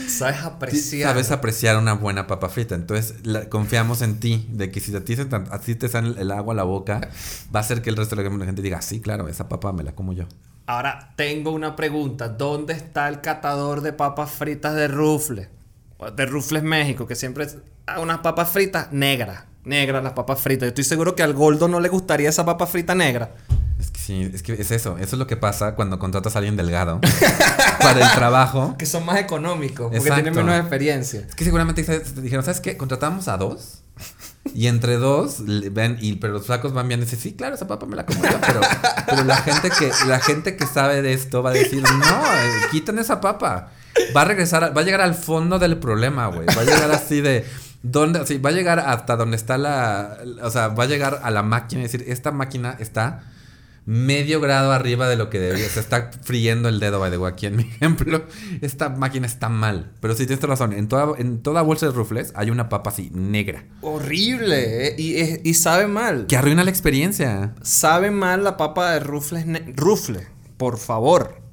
[0.07, 1.09] Sabes apreciar.
[1.11, 2.75] sabes apreciar una buena papa frita.
[2.75, 5.87] Entonces, la- confiamos en ti, de que si a ti, se te, a ti te
[5.89, 7.01] sale el agua a la boca,
[7.53, 9.83] va a hacer que el resto de la gente diga, sí, claro, esa papa me
[9.83, 10.25] la como yo.
[10.65, 12.27] Ahora tengo una pregunta.
[12.29, 15.47] ¿Dónde está el catador de papas fritas de Rufles?
[16.15, 17.57] De Rufles México, que siempre es
[17.87, 19.45] ah, unas papas fritas negras.
[19.63, 20.67] Negras las papas fritas.
[20.67, 23.31] Yo estoy seguro que al Goldo no le gustaría esa papa frita negra.
[23.79, 24.97] Es que sí, es que es eso.
[24.97, 27.01] Eso es lo que pasa cuando contratas a alguien delgado
[27.79, 28.75] para el trabajo.
[28.77, 30.23] Que son más económicos, porque Exacto.
[30.23, 31.21] tienen menos experiencia.
[31.27, 31.83] Es que seguramente
[32.21, 32.77] dijeron, ¿sabes qué?
[32.77, 33.81] Contratamos a dos.
[34.53, 37.67] Y entre dos, ven, y, pero los flacos van viendo y dicen, sí, claro, esa
[37.67, 38.61] papa me la como yo, pero,
[39.05, 42.51] pero la gente que, la gente que sabe de esto va a decir, no, eh,
[42.71, 43.71] quiten esa papa.
[44.15, 46.45] Va a regresar, va a llegar al fondo del problema, güey.
[46.47, 47.45] Va a llegar así de,
[47.83, 48.25] ¿dónde?
[48.25, 51.43] Sí, va a llegar hasta donde está la, o sea, va a llegar a la
[51.43, 53.23] máquina y decir, esta máquina está
[53.85, 55.69] medio grado arriba de lo que debería.
[55.69, 58.21] Se está friendo el dedo, by the way, aquí en mi ejemplo.
[58.61, 59.91] Esta máquina está mal.
[60.01, 60.73] Pero sí tienes razón.
[60.73, 63.63] En toda, en toda bolsa de rufles hay una papa así, negra.
[63.81, 64.87] Horrible.
[64.89, 66.25] eh, Y, y sabe mal.
[66.27, 67.53] Que arruina la experiencia.
[67.61, 69.45] Sabe mal la papa de Rufles.
[69.77, 71.46] Rufle, por favor.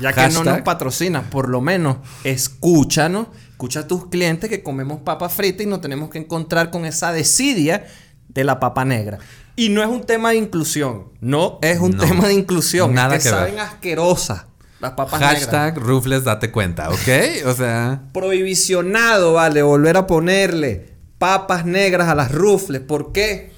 [0.00, 3.28] Ya que no nos patrocina, por lo menos escúchanos.
[3.50, 7.12] Escucha a tus clientes que comemos papa frita y nos tenemos que encontrar con esa
[7.12, 7.86] desidia
[8.28, 9.18] de la papa negra.
[9.56, 11.04] Y no es un tema de inclusión.
[11.20, 12.02] No es un No.
[12.04, 12.92] tema de inclusión.
[12.92, 13.44] Nada es que, que ver.
[13.46, 14.46] saben asquerosas
[14.80, 15.38] las papas negras.
[15.44, 17.46] Hashtag rufles date cuenta, ¿ok?
[17.46, 22.80] O sea, Prohibicionado, vale, volver a ponerle papas negras a las rufles.
[22.82, 23.53] ¿Por qué?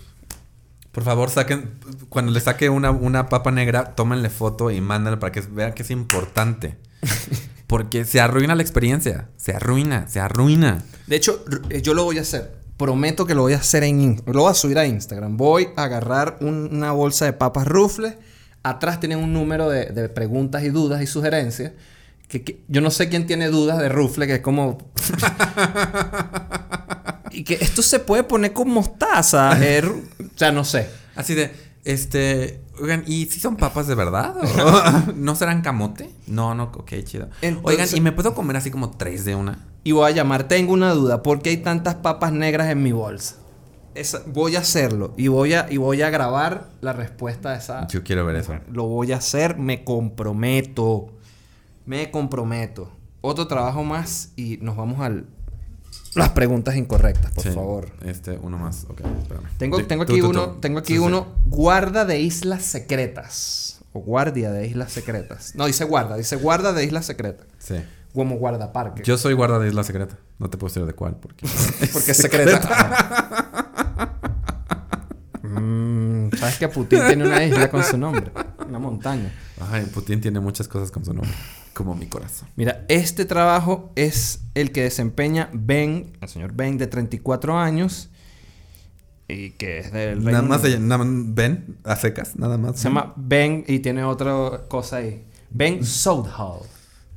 [0.97, 1.73] Por favor, saquen,
[2.09, 5.83] cuando le saque una, una papa negra, tómenle foto y mándenla para que vean que
[5.83, 6.79] es importante.
[7.67, 9.29] Porque se arruina la experiencia.
[9.37, 10.83] Se arruina, se arruina.
[11.07, 12.57] De hecho, eh, yo lo voy a hacer.
[12.79, 15.37] Prometo que lo voy a hacer en In- Lo voy a subir a Instagram.
[15.37, 18.15] Voy a agarrar un- una bolsa de papas rufles.
[18.63, 21.73] Atrás tienen un número de, de preguntas y dudas y sugerencias.
[22.27, 24.79] Que, que- yo no sé quién tiene dudas de rufle, que es como.
[27.37, 29.51] y que esto se puede poner con mostaza.
[30.21, 30.89] o sea, no sé.
[31.15, 31.53] Así de,
[31.85, 34.35] este, oigan, ¿y si son papas de verdad?
[34.39, 36.11] ¿O ¿No serán camote?
[36.27, 37.29] No, no, ok, chido.
[37.43, 39.67] Entonces- oigan, ¿y me puedo comer así como tres de una?
[39.85, 42.93] Y voy a llamar, tengo una duda, ¿por qué hay tantas papas negras en mi
[42.93, 43.37] bolsa?
[43.95, 47.87] Esa- voy a hacerlo y voy a, y voy a grabar la respuesta de esa.
[47.89, 48.55] Yo quiero ver eso.
[48.73, 51.13] Lo voy a hacer, me comprometo.
[51.85, 52.91] Me comprometo.
[53.21, 55.27] Otro trabajo más y nos vamos al
[56.17, 57.91] las preguntas incorrectas, por Sí, favor.
[58.05, 59.47] Este, uno más, ok, espérame.
[59.59, 60.61] Tengo, tengo aquí tú, uno, tú.
[60.61, 61.05] tengo aquí Sí, sí.
[61.05, 63.81] uno, guarda de islas secretas.
[63.93, 65.55] O guardia de islas secretas.
[65.55, 67.47] No, dice guarda, dice guarda de islas secretas.
[67.59, 67.77] Sí.
[68.15, 69.03] Como guardaparque.
[69.05, 70.17] Yo soy guarda de Isla Secreta.
[70.39, 71.47] No te puedo decir de cuál, porque...
[71.93, 72.59] Porque es secreta.
[75.43, 78.31] Mm, ¿Sabes que Putin tiene una isla con su nombre?
[78.67, 79.33] Una montaña.
[79.61, 81.33] Ay, Putin tiene muchas cosas con su nombre.
[81.73, 82.49] Como mi corazón.
[82.57, 88.09] Mira, este trabajo es el que desempeña Ben, el señor Ben de 34 años.
[89.29, 92.77] Y que es del Nada más, de- nada más- ven, a secas, nada más.
[92.79, 95.25] Se llama Ben y tiene otra cosa ahí.
[95.51, 96.61] Ben Soudhall.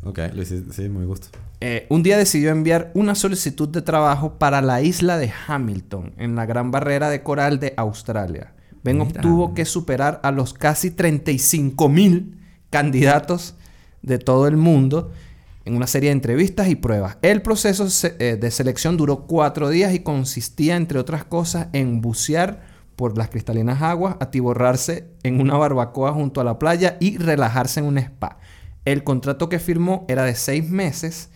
[0.04, 1.28] Ok, lo hiciste, sí, muy gusto.
[1.62, 6.36] Eh, un día decidió enviar una solicitud de trabajo para la isla de Hamilton, en
[6.36, 8.54] la gran barrera de coral de Australia.
[8.83, 9.09] Ben Mira.
[9.09, 12.37] obtuvo que superar a los casi 35 mil
[12.69, 13.55] candidatos
[14.01, 15.11] de todo el mundo
[15.65, 17.17] en una serie de entrevistas y pruebas.
[17.21, 17.87] El proceso
[18.19, 22.61] eh, de selección duró cuatro días y consistía, entre otras cosas, en bucear
[22.95, 27.85] por las cristalinas aguas, atiborrarse en una barbacoa junto a la playa y relajarse en
[27.85, 28.39] un spa.
[28.83, 31.29] El contrato que firmó era de seis meses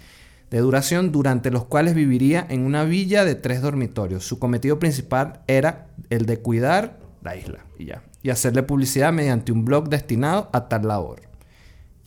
[0.50, 4.26] de duración durante los cuales viviría en una villa de tres dormitorios.
[4.26, 8.04] Su cometido principal era el de cuidar la isla y ya.
[8.22, 11.22] Y hacerle publicidad mediante un blog destinado a tal labor.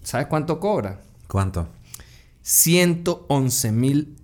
[0.02, 1.00] ¿Sabes cuánto cobra?
[1.28, 1.68] ¿Cuánto?
[2.42, 4.16] 111 mil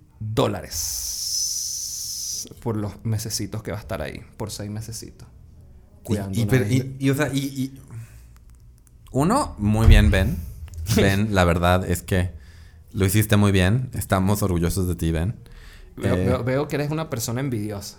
[0.93, 5.27] dólares por los mesecitos que va a estar ahí, por seis mesecitos.
[6.03, 7.79] Cuidando Y, y, pero- y- y, o sea, y, y-
[9.11, 10.37] Uno, muy bien, Ben.
[10.95, 12.31] Ben, la verdad es que
[12.91, 13.89] lo hiciste muy bien.
[13.93, 15.35] Estamos orgullosos de ti, Ben.
[15.95, 17.97] Veo, Eh, veo- veo que eres una persona envidiosa.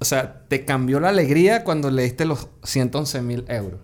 [0.00, 3.80] O sea, te cambió la alegría cuando le diste los 111 mil euros.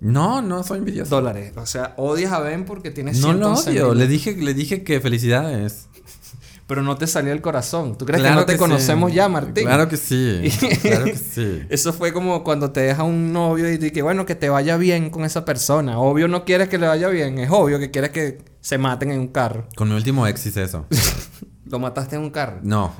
[0.00, 1.16] No, no soy envidioso.
[1.16, 1.52] Dólares.
[1.56, 3.94] O sea, odias a Ben porque tienes No lo 111 odio.
[3.94, 5.88] Le dije, le dije que felicidades.
[6.66, 7.96] Pero no te salió el corazón.
[7.96, 8.58] ¿Tú crees Claro que no te sí.
[8.58, 9.64] conocemos ya, Martín?
[9.64, 10.42] Claro que sí.
[10.82, 11.62] claro que sí.
[11.70, 15.08] Eso fue como cuando te deja un novio y que bueno, que te vaya bien
[15.08, 15.98] con esa persona.
[15.98, 19.20] Obvio no quieres que le vaya bien, es obvio que quieres que se maten en
[19.20, 19.66] un carro.
[19.76, 20.84] Con mi último ex hice eso.
[21.70, 22.60] Lo mataste en un carro.
[22.62, 22.94] No.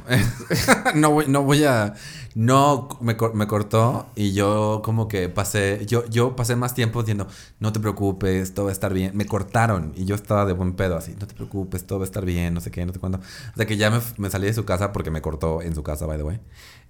[0.95, 1.95] no, voy, no voy a.
[2.35, 5.87] No, me, me cortó y yo como que pasé.
[5.87, 7.27] Yo, yo pasé más tiempo diciendo,
[7.61, 9.17] no te preocupes, todo va a estar bien.
[9.17, 12.07] Me cortaron y yo estaba de buen pedo así, no te preocupes, todo va a
[12.07, 13.19] estar bien, no sé qué, no sé cuándo.
[13.19, 15.83] O sea que ya me, me salí de su casa porque me cortó en su
[15.83, 16.41] casa, by the way.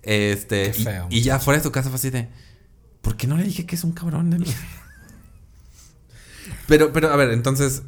[0.02, 0.72] Este.
[0.72, 2.28] Qué y- feo, y, ya fuera de su casa fue así de.
[3.02, 4.46] ¿Por qué no le dije que es un cabrón de mí?
[6.66, 7.82] pero, pero, a ver, entonces.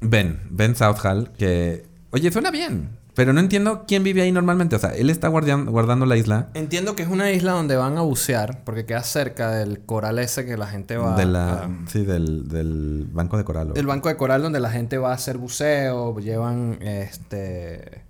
[0.00, 1.90] Ben, Ben Southall, que.
[2.12, 2.90] Oye, suena bien.
[3.14, 4.76] Pero no entiendo quién vive ahí normalmente.
[4.76, 8.02] O sea, él está guardando la isla Entiendo que es una isla donde van a
[8.02, 12.04] bucear, porque queda cerca del coral ese que la gente va de la, a- sí,
[12.04, 13.74] del, del banco de coral.
[13.74, 18.02] del banco de coral donde la gente va a hacer buceo, llevan este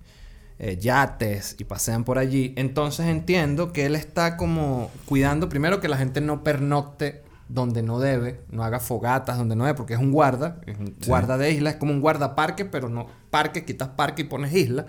[0.59, 2.53] eh, yates y pasean por allí.
[2.55, 7.99] Entonces entiendo que él está como cuidando primero que la gente no pernocte donde no
[7.99, 11.07] debe, no haga fogatas donde no debe, porque es un guarda, es un Sí.
[11.07, 14.87] guarda de isla, es como un guardaparque, pero no parque, quitas parque y pones isla.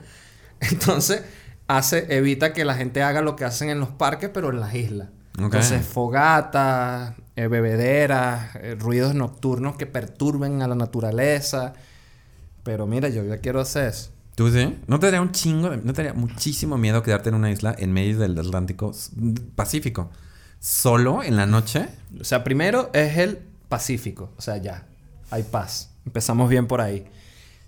[0.61, 1.23] Entonces
[1.69, 4.75] hace evita que la gente haga lo que hacen en los parques, pero en las
[4.75, 5.09] islas.
[5.37, 11.73] Entonces, fogatas, eh, bebederas, eh, ruidos nocturnos que perturben a la naturaleza.
[12.63, 14.11] Pero mira, yo ya quiero hacer eso.
[14.37, 14.79] ¿Tú sí?
[14.87, 17.93] ¿No te daría un chingo, no te daría muchísimo miedo quedarte en una isla en
[17.93, 18.93] medio del Atlántico
[19.57, 20.11] Pacífico?
[20.65, 21.89] ¿Solo en la noche?
[22.19, 24.31] O sea, primero es el Pacífico.
[24.39, 24.87] O sea, ya.
[25.31, 25.91] Hay paz.
[26.07, 27.05] Empezamos bien por ahí.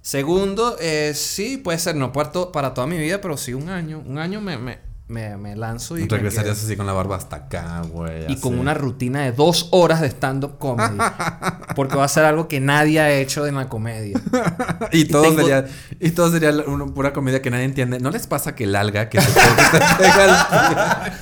[0.01, 3.69] Segundo, eh, sí, puede ser, no para, to- para toda mi vida, pero sí un
[3.69, 3.99] año.
[4.07, 4.79] Un año me, me,
[5.09, 6.09] me, me lanzo y.
[6.09, 8.33] Regresarías así con la barba hasta acá, güey.
[8.33, 10.97] Y con una rutina de dos horas de stand-up comedy.
[11.77, 14.19] Porque va a ser algo que nadie ha hecho en la comedia.
[14.93, 15.67] y todo tengo- sería
[16.01, 17.99] y todo sería una pura comedia que nadie entiende.
[18.01, 19.29] ¿No les pasa que el alga que se,
[19.99, 21.13] pega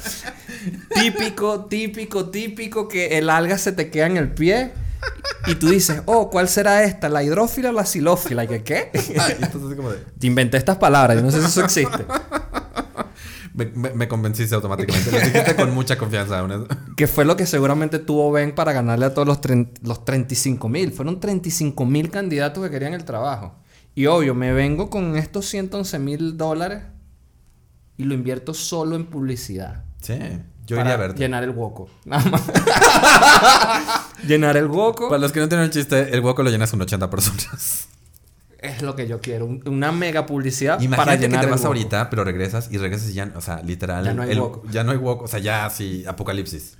[0.95, 4.73] típico, típico, típico que el alga se te queda en el pie
[5.47, 7.09] y tú dices, oh, ¿cuál será esta?
[7.09, 8.45] ¿La hidrófila o la silófila?
[8.45, 8.91] ¿Y que qué?
[9.19, 12.05] Ay, entonces así como de Te inventé estas palabras, yo no sé si eso existe.
[13.53, 15.11] me, me- me convenciste automáticamente.
[15.13, 16.43] Lo dijiste con mucha confianza.
[16.43, 16.65] una-
[16.97, 19.39] Que fue lo que seguramente tuvo Ben para ganarle a todos los,
[19.83, 20.93] los 35 mil.
[20.93, 23.55] Fueron 35 mil candidatos que querían el trabajo.
[23.95, 26.83] Y obvio, me vengo con estos 111 mil dólares
[27.97, 29.85] y lo invierto solo en publicidad.
[30.03, 30.19] Sí,
[30.67, 31.19] yo para iría a verte.
[31.21, 31.89] Llenar el hueco.
[32.05, 32.43] Nada más.
[34.27, 35.09] llenar el hueco.
[35.09, 37.89] Para los que no tienen el chiste, el hueco lo llenas con 80 personas.
[38.59, 39.45] Es lo que yo quiero.
[39.47, 41.67] un- una mega publicidad para Imagínate llenar que te el vas hueco.
[41.69, 44.05] ahorita, pero regresas y regresas y ya, o sea, literal.
[44.05, 44.63] Ya no hay el- hueco.
[44.71, 46.79] Ya no hay hueco, o sea, ya así, apocalipsis.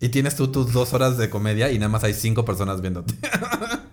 [0.00, 3.14] Y tienes tú tus dos horas de comedia y nada más hay cinco personas viéndote.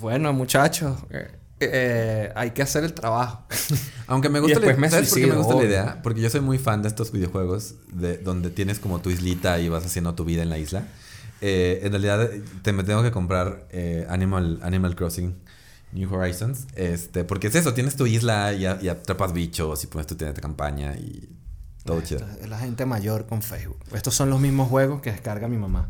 [0.00, 1.28] Bueno, muchachos, eh,
[1.60, 3.44] eh, hay que hacer el trabajo.
[4.06, 6.00] Aunque me gusta, la, me ¿sabes me gusta la idea?
[6.02, 9.68] Porque yo soy muy fan de estos videojuegos de, donde tienes como tu islita y
[9.68, 10.84] vas haciendo tu vida en la isla.
[11.40, 12.28] Eh, en realidad,
[12.62, 15.36] te me tengo que comprar eh, Animal, Animal Crossing
[15.92, 16.66] New Horizons.
[16.74, 20.14] Este, porque es eso, tienes tu isla y, a- y atrapas bichos y pones tu
[20.16, 21.28] tienda de campaña y
[21.84, 22.20] todo chido.
[22.26, 23.78] Esto es La gente mayor con Facebook.
[23.92, 25.88] Estos son los mismos juegos que descarga mi mamá.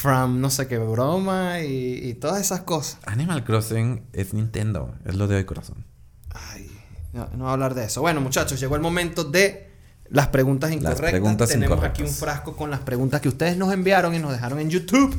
[0.00, 2.98] From no sé qué broma y, y todas esas cosas.
[3.04, 5.84] Animal Crossing es Nintendo, es lo de hoy, corazón.
[6.30, 6.70] Ay,
[7.12, 8.00] no, no voy a hablar de eso.
[8.00, 9.70] Bueno, muchachos, llegó el momento de
[10.08, 11.10] las preguntas incorrectas.
[11.10, 12.00] preguntas Tenemos incorrectas.
[12.00, 15.14] aquí un frasco con las preguntas que ustedes nos enviaron y nos dejaron en YouTube.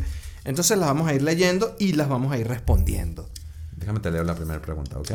[0.46, 3.30] Entonces las vamos a ir leyendo y las vamos a ir respondiendo.
[3.76, 5.12] Déjame te leo la primera pregunta, ¿ok?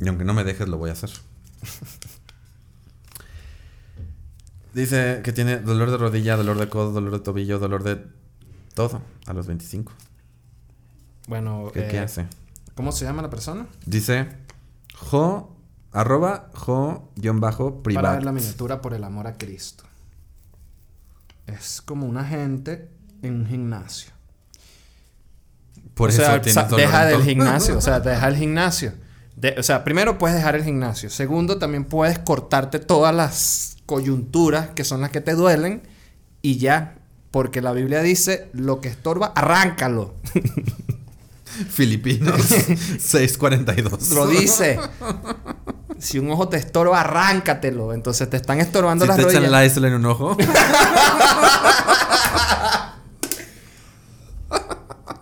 [0.00, 1.10] Y aunque no me dejes, lo voy a hacer.
[4.76, 8.04] Dice que tiene dolor de rodilla, dolor de codo, dolor de tobillo, dolor de
[8.74, 9.90] todo a los 25.
[11.28, 12.26] Bueno, ¿Qué, eh, qué hace?
[12.74, 13.66] ¿cómo se llama la persona?
[13.86, 14.28] Dice
[14.94, 15.56] jo,
[15.92, 18.32] arroba jo, guion bajo, Para ver la privado.
[18.34, 19.84] miniatura por el amor a Cristo.
[21.46, 22.90] Es como una gente
[23.22, 24.10] en un gimnasio.
[25.94, 28.92] Por o eso sea, tienes dolor deja del gimnasio, o sea, deja el gimnasio.
[29.36, 31.08] De- o sea, primero puedes dejar el gimnasio.
[31.08, 35.82] Segundo, también puedes cortarte todas las coyunturas que son las que te duelen
[36.42, 36.98] y ya.
[37.30, 40.14] Porque la Biblia dice, lo que estorba, arráncalo.
[41.70, 42.40] Filipinos
[42.98, 44.10] 642.
[44.10, 44.78] Lo dice.
[45.98, 47.92] Si un ojo te estorba, arráncatelo.
[47.94, 49.50] Entonces te están estorbando Si las te echan rodillas.
[49.52, 50.36] la isla en un ojo.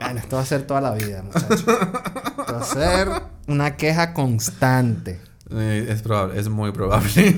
[0.01, 1.65] Bueno, esto va a ser toda la vida, muchachos.
[1.67, 3.09] va a ser
[3.49, 5.21] una queja constante.
[5.51, 7.35] Eh, es probable, es muy probable.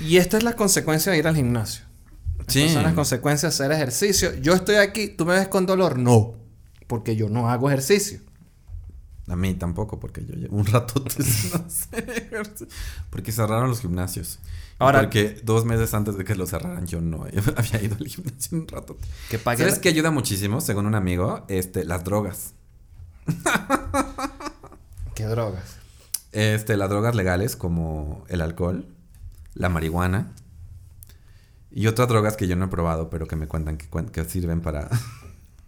[0.00, 1.84] Y esta es la consecuencia de ir al gimnasio.
[2.46, 2.60] Sí.
[2.60, 4.34] Estas son las consecuencias de hacer ejercicio.
[4.40, 5.98] Yo estoy aquí, ¿tú me ves con dolor?
[5.98, 6.34] No,
[6.86, 8.20] porque yo no hago ejercicio.
[9.28, 12.68] A mí tampoco, porque yo llevo un rato sin hacer ejercicio.
[13.10, 14.38] Porque cerraron los gimnasios.
[14.78, 17.24] Ahora- Ahora, porque dos meses antes de que lo cerraran, yo no
[17.56, 18.96] había ido al gimnasio un rato.
[19.28, 21.44] Que pague ¿Sabes la- qué ayuda muchísimo, según un amigo?
[21.48, 22.54] Este, las drogas.
[25.14, 25.76] ¿Qué drogas?
[26.32, 28.86] Este, las drogas legales como el alcohol,
[29.58, 30.32] la marihuana
[31.70, 34.62] y otras drogas que yo no he probado, pero que me cuentan que, que sirven
[34.62, 34.88] para,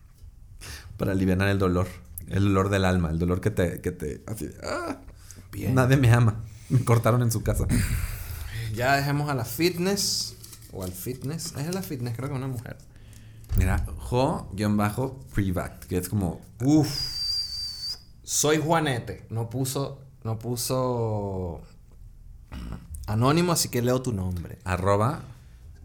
[0.97, 1.89] para aliviar el dolor.
[2.29, 4.99] El dolor del alma, el dolor que te, que te, así, ah,
[5.51, 5.75] Bien.
[5.75, 6.45] nadie me ama.
[6.69, 7.67] Me cortaron en su casa.
[8.73, 10.37] Ya dejemos a la fitness.
[10.73, 11.57] O al fitness.
[11.57, 12.79] Es la fitness, creo que una mujer.
[13.57, 16.89] Mira, Jo-Privac, que es como, Uf.
[18.23, 19.27] Soy Juanete.
[19.31, 20.01] No puso.
[20.23, 21.63] No puso.
[23.11, 24.59] Anónimo, así que leo tu nombre.
[24.65, 25.23] arroba,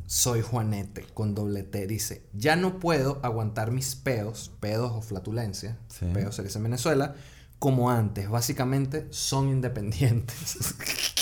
[0.07, 1.87] Soy Juanete, con doble T.
[1.87, 5.77] Dice: Ya no puedo aguantar mis peos, pedos o flatulencia.
[5.87, 6.05] Sí.
[6.13, 7.15] Peos se dice en Venezuela.
[7.57, 8.29] Como antes.
[8.29, 10.57] Básicamente son independientes.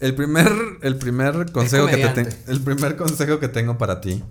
[0.00, 4.24] El primer, el primer consejo que te el primer consejo que tengo para ti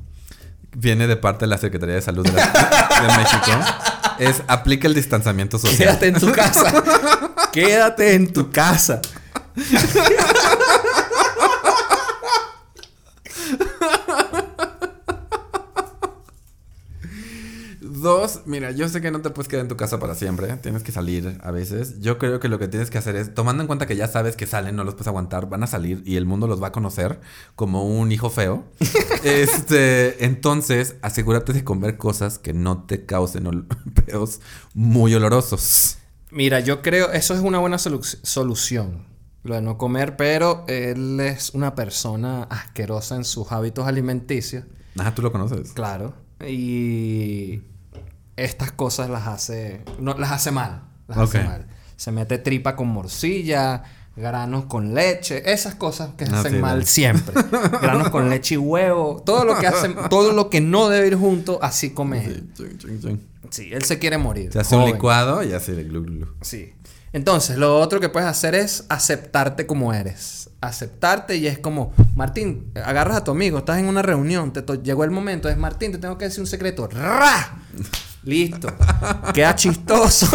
[0.76, 3.52] viene de parte de la Secretaría de Salud de, la- de México.
[4.20, 5.78] Es aplica el distanciamiento social.
[5.78, 6.74] Quédate en tu casa.
[7.52, 9.02] Quédate en tu casa.
[17.82, 20.84] Dos, mira, yo sé que no te puedes quedar en tu casa para siempre, tienes
[20.84, 22.00] que salir a veces.
[22.00, 24.38] Yo creo que lo que tienes que hacer es, tomando en cuenta que ya sabes
[24.38, 26.72] que salen, no los puedes aguantar, van a salir y el mundo los va a
[26.72, 27.20] conocer
[27.56, 28.64] como un hijo feo.
[29.24, 33.68] este, entonces, asegúrate de comer cosas que no te causen
[34.06, 34.40] peos
[34.74, 35.99] muy olorosos.
[36.32, 39.08] Mira, yo creo, eso es una buena solu- solución.
[39.44, 44.66] Lo de no comer, pero él es una persona asquerosa en sus hábitos alimenticios.
[44.98, 45.72] Ah, tú lo conoces.
[45.72, 46.14] Claro.
[46.46, 47.62] Y
[48.36, 49.84] estas cosas las hace.
[50.00, 50.84] No, las hace mal.
[51.08, 51.68] Las hace mal.
[51.96, 53.84] Se mete tripa con morcilla,
[54.20, 57.34] granos con leche, esas cosas que Ah, hacen sí, mal siempre.
[57.82, 59.22] granos con leche y huevo.
[59.26, 62.50] Todo lo que hacen, todo lo que no debe ir junto, así come él.
[62.56, 63.20] Sí.
[63.50, 64.52] Sí, él se quiere morir.
[64.54, 66.28] Se hace un licuado y así de glu, glu.
[66.42, 66.74] Sí.
[67.12, 70.52] Entonces, lo otro que puedes hacer es aceptarte como eres.
[70.62, 75.04] Aceptarte y es como, Martín, agarras a tu amigo, estás en una reunión, te llegó
[75.04, 76.88] el momento, es Martín, te tengo que decir un secreto.
[76.88, 77.58] ¡Ra!
[78.24, 78.68] Listo.
[79.34, 80.28] Queda chistoso.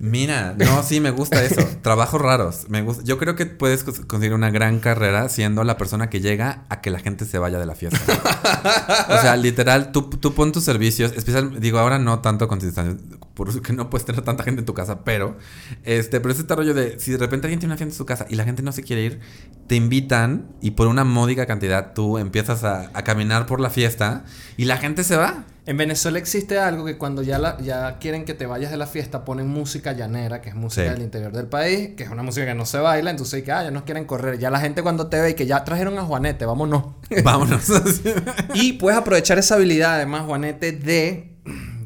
[0.00, 1.60] Mira, no, sí, me gusta eso.
[1.82, 2.66] Trabajos raros.
[2.70, 3.04] Me gusta.
[3.04, 6.80] Yo creo que puedes cons- conseguir una gran carrera siendo la persona que llega a
[6.80, 7.98] que la gente se vaya de la fiesta.
[9.10, 11.12] o sea, literal, tú, tú pon tus servicios.
[11.14, 12.96] Especial, digo, ahora no tanto con distancia,
[13.46, 15.36] porque no puedes tener tanta gente en tu casa, pero
[15.84, 18.06] este, pero es este rollo de si de repente alguien tiene una fiesta en su
[18.06, 19.20] casa y la gente no se quiere ir,
[19.66, 24.24] te invitan y por una módica cantidad tú empiezas a, a caminar por la fiesta
[24.56, 25.44] y la gente se va.
[25.66, 28.86] en Venezuela existe algo que cuando ya, la- ya quieren que te vayas de la
[28.88, 30.90] fiesta, ponen música llanera, que es música Sí.
[30.90, 33.62] del interior del país, que es una música que no se baila, entonces que ah,
[33.62, 34.38] ya nos quieren correr.
[34.38, 36.84] Ya la gente cuando te ve y que ya trajeron a Juanete, vámonos.
[37.24, 37.70] Vámonos.
[38.54, 41.36] Y puedes aprovechar esa habilidad, además, Juanete, de,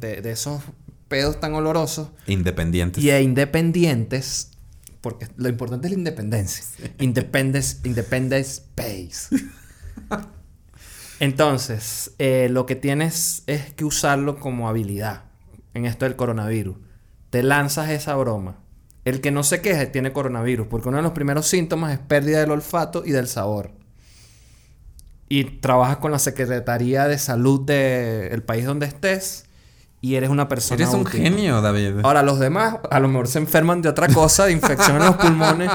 [0.00, 0.62] de, de esos
[1.08, 3.02] pedos tan olorosos Independientes.
[3.02, 4.50] y e independientes,
[5.00, 6.64] porque lo importante es la independencia.
[6.98, 9.28] Independence, independence pays.
[11.20, 15.24] Entonces, eh, lo que tienes es que usarlo como habilidad
[15.74, 16.76] en esto del coronavirus.
[17.30, 18.58] Te lanzas esa broma.
[19.04, 22.40] El que no se queje tiene coronavirus, porque uno de los primeros síntomas es pérdida
[22.40, 23.72] del olfato y del sabor.
[25.28, 29.44] Y trabajas con la Secretaría de Salud del país donde estés
[30.04, 31.22] y eres una persona Eres un útil.
[31.22, 32.00] genio, David.
[32.02, 35.16] Ahora, los demás a lo mejor se enferman de otra cosa, de infección en los
[35.16, 35.70] pulmones,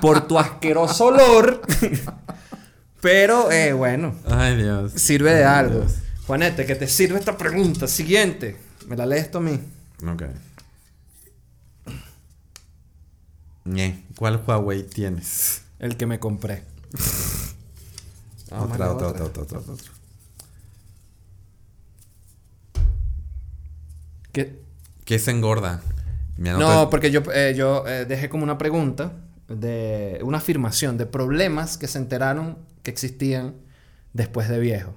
[0.00, 1.60] por tu asqueroso olor.
[3.02, 4.92] Pero, eh, bueno, Ay, Dios.
[4.92, 5.80] sirve de algo.
[5.80, 5.96] Dios.
[6.26, 7.86] Juanete, que te sirve esta pregunta.
[7.86, 8.56] Siguiente.
[8.86, 9.60] Me la lees tú a mí.
[10.10, 10.22] Ok.
[14.16, 15.60] ¿Cuál Huawei tienes?
[15.78, 16.64] El que me compré.
[18.50, 19.24] Vamos a otra, la otra, otra.
[19.42, 19.74] otra, otra,
[24.34, 24.60] ¿Qué?
[25.06, 25.80] ¿Qué se engorda?
[26.36, 29.12] No, porque yo, eh, yo eh, dejé como una pregunta
[29.48, 33.54] de una afirmación de problemas que se enteraron que existían
[34.12, 34.92] después de viejo.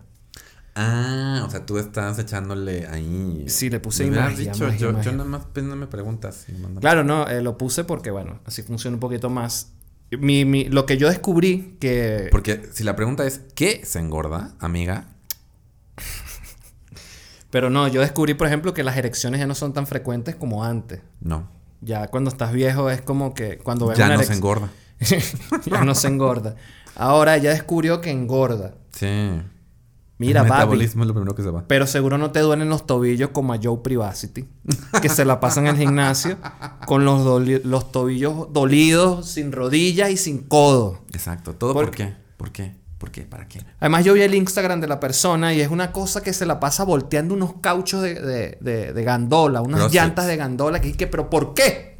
[0.75, 3.45] Ah, o sea, tú estás echándole ahí.
[3.47, 6.45] Sí, le puse magia, yo, yo nada más pues, no me preguntas.
[6.79, 9.71] Claro, no, eh, lo puse porque, bueno, así funciona un poquito más.
[10.11, 12.29] Mi, mi- lo que yo descubrí que...
[12.31, 15.07] Porque si la pregunta es ¿qué se engorda, amiga?
[17.49, 20.63] Pero no, yo descubrí, por ejemplo, que las erecciones ya no son tan frecuentes como
[20.63, 21.01] antes.
[21.21, 21.47] No.
[21.81, 24.69] Ya cuando estás viejo es como que cuando ves Ya una no se engorda.
[25.65, 26.55] ya no se engorda.
[26.95, 28.73] Ahora ya descubrió que engorda.
[28.91, 29.39] Sí.
[30.19, 30.59] Mira, El papi.
[30.61, 31.63] metabolismo es lo primero que se va.
[31.67, 34.47] Pero seguro no te duelen los tobillos como a Joe Privacity,
[34.99, 36.37] que se la pasa en el gimnasio
[36.87, 41.01] con los, doli- los tobillos dolidos, sin rodillas y sin codo.
[41.13, 41.53] Exacto.
[41.53, 42.15] ¿Todo ¿Por por, qué?
[42.35, 42.75] ¿Por qué?
[42.97, 43.21] ¿Por qué?
[43.23, 43.61] ¿Para qué?
[43.79, 46.59] Además, yo vi el Instagram de la persona y es una cosa que se la
[46.59, 49.95] pasa volteando unos cauchos de, de, de- de gandola, unas Crossfit.
[50.01, 51.97] llantas de gandola, que que, pero ¿por qué?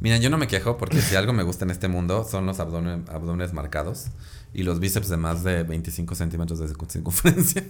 [0.00, 2.58] Mira, yo no me quejo porque si algo me gusta en este mundo son los
[2.60, 4.06] abdomen- abdómenes marcados
[4.54, 7.60] y los bíceps de más de 25 centímetros de circun- circunferencia.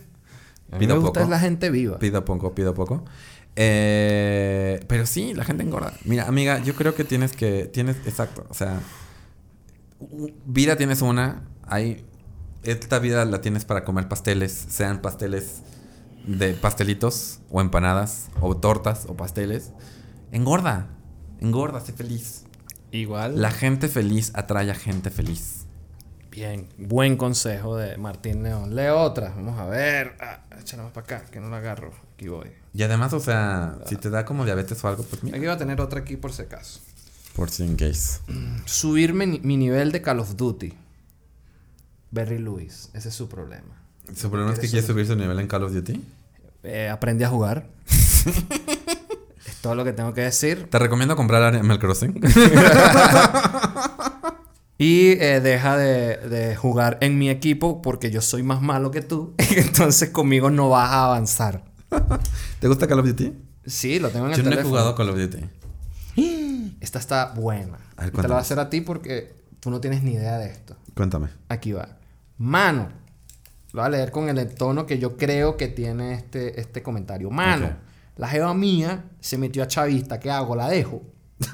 [0.71, 1.25] A mí me Pido gusta poco.
[1.25, 1.99] es la gente viva.
[1.99, 3.05] Pido poco, pido poco.
[3.57, 5.93] Eh, pero sí, la gente engorda.
[6.05, 7.65] Mira, amiga, yo creo que tienes que.
[7.65, 8.47] Tienes, exacto.
[8.49, 8.79] O sea,
[10.47, 11.43] vida tienes una.
[11.67, 12.05] Hay.
[12.63, 15.63] Esta vida la tienes para comer pasteles, sean pasteles
[16.27, 19.73] de pastelitos, o empanadas, o tortas, o pasteles.
[20.33, 20.89] Engorda.
[21.41, 22.45] Engorda, sé feliz.
[22.93, 23.41] Igual.
[23.41, 25.65] La gente feliz atrae a gente feliz.
[26.31, 28.77] Bien, buen consejo de Martín León.
[28.77, 30.17] Lee otra, vamos a ver.
[30.21, 31.93] Ah, échala más para acá, que no la agarro.
[32.15, 32.53] Aquí voy.
[32.73, 35.37] Y además, o sea, si te da como diabetes o algo, pues mira.
[35.37, 36.81] Aquí voy a tener otra aquí por si acaso.
[37.35, 38.21] Por si en case.
[38.67, 40.75] Subir mi, mi nivel de Call of Duty.
[42.11, 43.83] Berry Lewis, ese es su problema.
[44.15, 46.01] ¿Su problema es que quiere subir su nivel en Call of Duty?
[46.65, 47.69] Eh, aprende a jugar.
[47.87, 50.69] es todo lo que tengo que decir.
[50.71, 52.21] Te recomiendo comprar Animal Crossing.
[54.81, 59.03] Y eh, deja de, de jugar en mi equipo porque yo soy más malo que
[59.03, 59.35] tú.
[59.37, 61.65] Entonces conmigo no vas a avanzar.
[62.61, 63.31] ¿Te gusta Call of Duty?
[63.67, 65.45] Sí, lo tengo en el Yo no he jugado Call of Duty.
[66.81, 67.77] Esta está buena.
[67.99, 70.47] Ver, Te la voy a hacer a ti porque tú no tienes ni idea de
[70.47, 70.77] esto.
[70.95, 71.29] Cuéntame.
[71.51, 71.99] Aquí va.
[72.41, 72.89] Mano.
[73.73, 77.31] Lo voy a leer con el tono que yo creo que tiene este, este comentario.
[77.31, 77.71] Mano.
[78.17, 80.19] La jeva mía se metió a chavista.
[80.19, 80.57] ¿Qué hago?
[80.57, 81.03] ¿La dejo?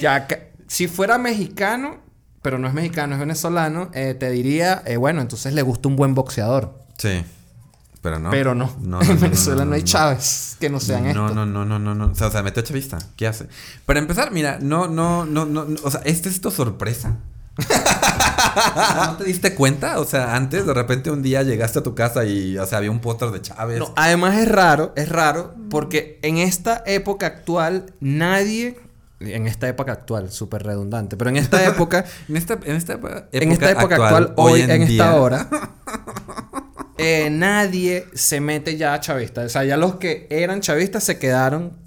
[0.00, 1.98] ya que- si fuera mexicano,
[2.42, 5.96] pero no es mexicano, es venezolano, eh, te diría, eh, bueno, entonces le gusta un
[5.96, 6.78] buen boxeador.
[6.98, 7.24] Sí.
[8.02, 8.30] Pero no.
[8.30, 8.70] Pero no.
[8.80, 9.86] No, en no, Venezuela no, no, hay no.
[9.86, 11.34] chaves que no sean no, esto.
[11.34, 12.06] no, no, no, no, no.
[12.06, 12.98] O sea, o sea, metió a chavista.
[13.16, 13.48] ¿Qué hace?
[13.84, 15.64] Para empezar, mira, no, no, no, no.
[15.64, 17.16] no, O sea, ¿esta es tu sorpresa?
[19.06, 19.98] ¿No te diste cuenta?
[20.00, 22.90] O sea, antes de repente un día llegaste a tu casa y, o sea, había
[22.90, 23.78] un póster de Chávez.
[23.78, 28.78] No, además es raro, es raro, porque en esta época actual nadie,
[29.20, 33.28] en esta época actual, súper redundante, pero en esta época, En esta, en esta época,
[33.32, 35.48] en esta época actual, hoy, en, esta hora,
[36.98, 39.42] eh, nadie se mete ya a chavista.
[39.42, 41.78] O sea, ya los que eran chavistas se quedaron,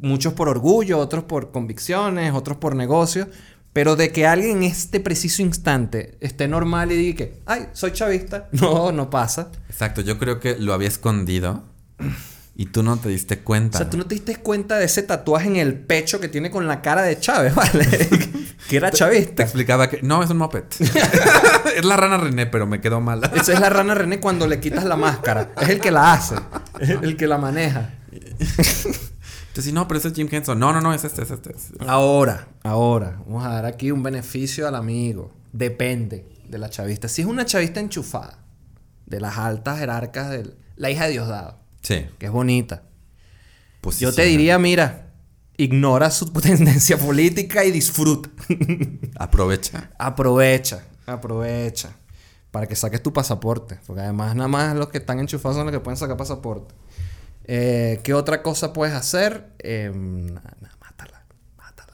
[0.00, 3.28] muchos por orgullo, otros por convicciones, otros por negocios.
[3.74, 7.90] Pero de que alguien en este preciso instante esté normal y diga que, ay, soy
[7.92, 9.50] chavista, no, no pasa.
[9.68, 11.64] Exacto, yo creo que lo había escondido
[12.54, 13.78] y tú no te diste cuenta.
[13.78, 16.52] O sea, tú no te diste cuenta de ese tatuaje en el pecho que tiene
[16.52, 17.84] con la cara de Chávez, ¿vale?
[18.68, 19.42] que era Te chavista.
[19.42, 20.62] explicaba que no, es un moped.
[21.76, 23.28] es la rana René, pero me quedó mala.
[23.34, 25.50] Esa es la rana René cuando le quitas la máscara.
[25.60, 26.36] Es el que la hace.
[26.78, 27.90] Es el que la maneja.
[29.54, 30.58] Entonces, no, pero ese es Jim Henson.
[30.58, 31.52] No, no, no, es este, es este.
[31.54, 35.32] es- Ahora, ahora, vamos a dar aquí un beneficio al amigo.
[35.52, 37.06] Depende de la chavista.
[37.08, 38.38] Si es una chavista enchufada,
[39.06, 42.06] de las altas jerarcas de la hija de Diosdado, Sí.
[42.18, 42.82] que es bonita.
[43.80, 45.12] Pues Yo te diría, mira,
[45.56, 48.30] ignora su tendencia política y disfruta.
[49.16, 49.90] Aprovecha.
[49.98, 51.94] Aprovecha, aprovecha.
[52.50, 53.78] Para que saques tu pasaporte.
[53.86, 56.74] Porque además nada más los que están enchufados son los que pueden sacar pasaporte.
[57.46, 59.52] Eh, ¿Qué otra cosa puedes hacer?
[59.58, 61.24] Eh, nada, nada, mátala,
[61.56, 61.92] mátala.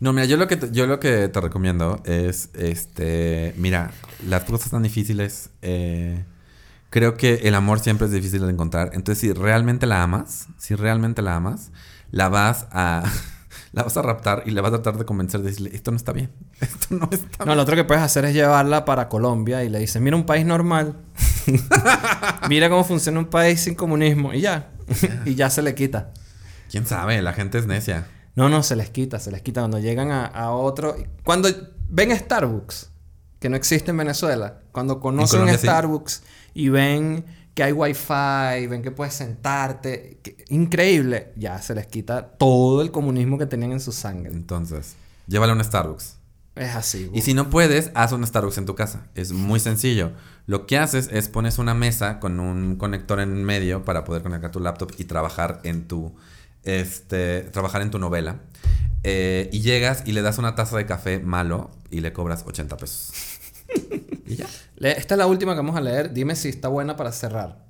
[0.00, 3.92] No, mira, yo lo que te, yo lo que te recomiendo es, este, mira,
[4.26, 6.24] las cosas tan difíciles, eh,
[6.90, 8.90] creo que el amor siempre es difícil de encontrar.
[8.94, 11.70] Entonces, si realmente la amas, si realmente la amas,
[12.10, 13.04] la vas a,
[13.72, 15.98] la vas a raptar y le vas a tratar de convencer de decirle, esto no
[15.98, 16.30] está bien,
[16.60, 19.78] esto no está No, lo otro que puedes hacer es llevarla para Colombia y le
[19.78, 20.96] dices, mira un país normal.
[22.48, 24.32] mira cómo funciona un país sin comunismo.
[24.32, 24.70] Y ya.
[25.24, 26.12] y ya se le quita.
[26.70, 27.20] ¿Quién sabe?
[27.22, 28.06] La gente es necia.
[28.34, 29.60] No, no, se les quita, se les quita.
[29.60, 30.96] Cuando llegan a, a otro...
[31.24, 31.48] Cuando
[31.88, 32.90] ven Starbucks,
[33.38, 35.66] que no existe en Venezuela, cuando conocen Colombia sí.
[35.66, 36.22] Starbucks
[36.54, 37.24] y ven
[37.54, 42.90] que hay wifi, ven que puedes sentarte, que- increíble, ya se les quita todo el
[42.90, 44.32] comunismo que tenían en su sangre.
[44.32, 44.94] Entonces,
[45.26, 46.16] llévale a un Starbucks.
[46.54, 47.10] Es así.
[47.12, 49.08] Y si no puedes, haz un Starbucks en tu casa.
[49.14, 50.12] Es muy sencillo.
[50.46, 54.50] Lo que haces es pones una mesa con un conector en medio para poder conectar
[54.50, 56.14] tu laptop y trabajar en tu
[56.64, 58.40] este trabajar en tu novela.
[59.04, 62.76] Eh, y llegas y le das una taza de café malo y le cobras 80
[62.76, 63.12] pesos.
[64.26, 64.46] y ya.
[64.78, 66.12] Esta es la última que vamos a leer.
[66.12, 67.64] Dime si está buena para cerrar.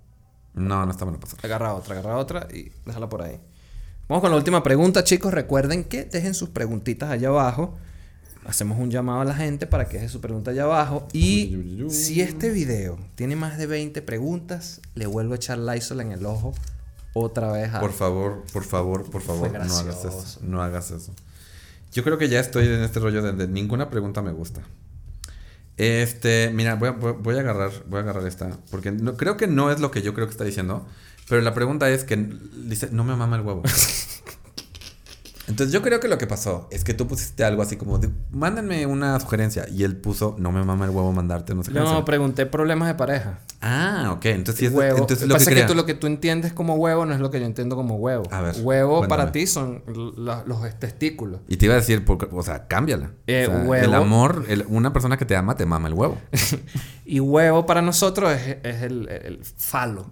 [0.54, 1.38] No, no está bueno pasar.
[1.42, 3.40] Agarra otra, agarra otra y déjala por ahí.
[4.08, 5.32] Vamos con la última pregunta, chicos.
[5.32, 7.78] Recuerden que dejen sus preguntitas allá abajo.
[8.44, 11.06] Hacemos un llamado a la gente para que deje su pregunta allá abajo.
[11.12, 16.12] Y si este video tiene más de 20 preguntas, le vuelvo a echar Lysol en
[16.12, 16.52] el ojo
[17.14, 17.72] otra vez.
[17.72, 17.80] A...
[17.80, 20.38] Por favor, por favor, por favor, no hagas eso.
[20.42, 21.12] No hagas eso.
[21.92, 24.62] Yo creo que ya estoy en este rollo de, de ninguna pregunta me gusta.
[25.76, 29.36] Este, mira, voy a, voy- voy a agarrar, voy a agarrar esta, porque no, creo
[29.36, 30.86] que no es lo que yo creo que está diciendo,
[31.28, 32.16] pero la pregunta es que
[32.66, 33.62] dice, no me mama el huevo.
[35.48, 38.08] Entonces yo creo que lo que pasó es que tú pusiste algo así como, de,
[38.30, 41.94] mándenme una sugerencia, y él puso, no me mama el huevo mandarte una sugerencia.
[41.94, 43.40] No, pregunté problemas de pareja.
[43.60, 44.98] ah, ok, entonces sí es, huevo.
[44.98, 47.40] entonces lo que que tú lo que tú entiendes como huevo no es lo que
[47.40, 48.24] yo entiendo como huevo.
[48.30, 49.20] A ver, huevo cuéntame.
[49.22, 49.82] para ti son
[50.16, 51.40] la- los testículos.
[51.48, 53.10] Y te iba a decir, porque- o sea, cámbiala.
[53.26, 53.84] Eh, O sea, huevo.
[53.84, 56.18] El amor, el- una persona que te ama te mama el huevo.
[57.04, 60.06] Y huevo para nosotros es, es el, el falo,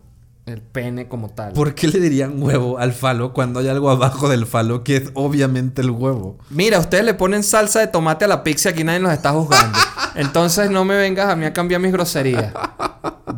[0.50, 1.52] el pene como tal.
[1.52, 5.10] ¿Por qué le dirían huevo al falo cuando hay algo abajo del falo que es
[5.14, 6.38] obviamente el huevo?
[6.50, 9.30] Mira, ustedes le ponen salsa de tomate a la pizza y aquí nadie nos está
[9.32, 9.78] juzgando.
[10.14, 12.52] Entonces no me vengas a mí a cambiar mis groserías.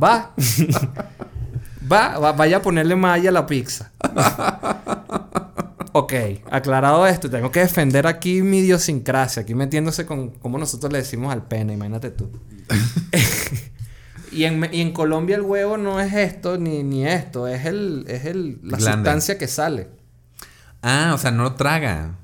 [0.03, 0.33] Va.
[1.91, 3.93] va, va- vaya a ponerle malla a la pizza.
[5.93, 6.13] ok,
[6.51, 11.33] aclarado esto, tengo que defender aquí mi idiosincrasia, aquí metiéndose con cómo nosotros le decimos
[11.33, 12.31] al pene, imagínate tú.
[14.33, 18.05] y, en, y en Colombia el huevo no es esto ni, ni esto, es el,
[18.09, 18.93] es el, la Glande.
[19.11, 19.89] sustancia que sale.
[20.83, 22.17] Ah, o sea, no lo traga.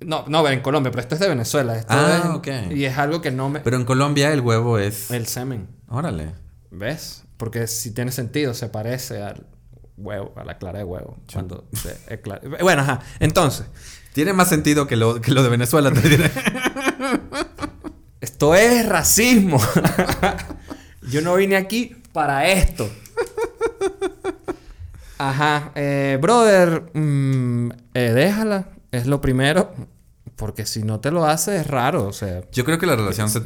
[0.00, 1.76] No, no, en Colombia, pero esto es de Venezuela.
[1.76, 2.48] Esto Ah, es- ok.
[2.74, 3.60] Y es algo que no me...
[3.60, 5.10] Pero en Colombia el huevo es.
[5.10, 5.68] El semen.
[5.88, 6.32] Órale.
[6.70, 7.24] ¿Ves?
[7.38, 9.46] Porque si tiene sentido, se parece al
[9.96, 11.16] huevo, a la clara de huevo.
[11.32, 11.96] Cuando se
[12.60, 13.00] Bueno, ajá.
[13.20, 13.66] Entonces,
[14.12, 16.30] Tiene más sentido que lo, que lo de Venezuela, te diré.
[18.20, 19.58] esto es racismo.
[21.10, 22.88] Yo no vine aquí para esto.
[25.18, 25.72] Ajá.
[25.74, 28.68] Eh, brother, mm, eh, déjala.
[28.90, 29.72] Es lo primero.
[30.36, 32.06] Porque si no te lo hace, es raro.
[32.08, 33.40] O sea, Yo creo que la relación se.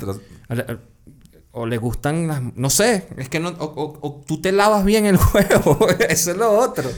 [1.51, 2.41] O le gustan las...
[2.57, 3.49] No sé, es que no...
[3.49, 5.79] O, o- o tú te lavas bien el huevo.
[6.09, 6.89] Eso es lo otro.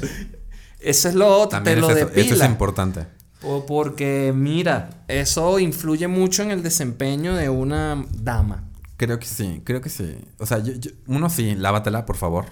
[0.81, 1.51] Eso es lo otro.
[1.51, 3.07] También te es lo eso, es importante.
[3.43, 8.65] O porque, mira, eso influye mucho en el desempeño de una dama.
[9.01, 10.14] Creo que sí, creo que sí.
[10.36, 10.62] O sea,
[11.07, 12.44] uno sí, lávatela, por favor.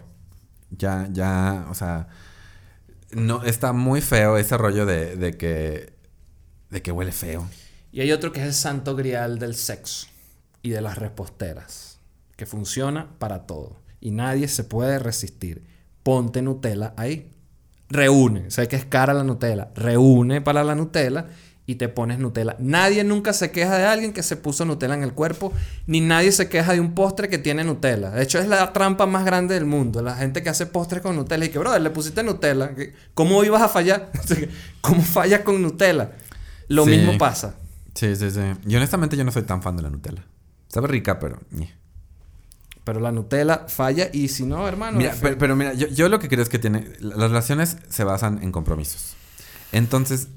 [0.71, 2.09] Ya, ya, o sea,
[3.11, 5.93] no, está muy feo ese rollo de, de que,
[6.71, 7.47] de que huele feo.
[7.93, 10.07] Y hay otro que es el santo grial del sexo
[10.63, 11.99] y de las reposteras,
[12.35, 13.77] que funciona para todo.
[14.01, 15.67] Y nadie se puede resistir.
[16.03, 17.31] Ponte Nutella ahí.
[17.91, 18.51] Reúne.
[18.51, 19.69] Sé que es cara la Nutella.
[19.75, 21.27] Reúne para la Nutella
[21.69, 22.57] y te pones Nutella.
[22.59, 25.53] Nadie nunca se queja de alguien que se puso Nutella en el cuerpo,
[25.87, 28.09] ni nadie se queja de un postre que tiene Nutella.
[28.11, 30.01] De hecho, es la trampa más grande del mundo.
[30.01, 32.71] La gente que hace postres con Nutella y que, brother, le pusiste Nutella.
[33.13, 34.11] ¿Cómo ibas a fallar?
[34.81, 36.13] ¿Cómo fallas con Nutella?
[36.69, 36.91] Lo Sí.
[36.93, 37.57] mismo pasa.
[37.95, 38.41] Sí, sí, sí.
[38.67, 40.25] Y honestamente yo no soy tan fan de la Nutella.
[40.69, 41.39] Sabe rica, pero...
[42.85, 44.97] Pero la Nutella falla y si no, hermano.
[44.97, 46.87] Mira, pero mira, yo, yo lo que creo es que tiene...
[47.01, 49.15] Las relaciones se basan en compromisos.
[49.73, 50.29] Entonces,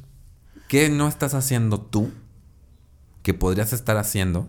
[0.71, 2.13] ¿qué no estás haciendo tú
[3.23, 4.47] que podrías estar haciendo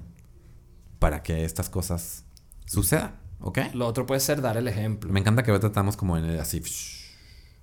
[1.00, 2.22] para que estas cosas
[2.64, 3.16] sucedan?
[3.40, 3.58] ¿Ok?
[3.74, 5.12] Lo otro puede ser dar el ejemplo.
[5.12, 6.62] Me encanta que ahorita estamos como en el así...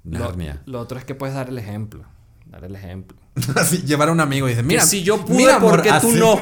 [0.04, 0.62] Lo, Narnia.
[0.66, 2.04] lo otro es que puedes dar el ejemplo.
[2.48, 3.18] Dar el ejemplo.
[3.56, 4.82] así, llevar a un amigo y dice, mira...
[4.82, 6.20] Si yo pude, mira, ¿por qué tú así".
[6.20, 6.42] no?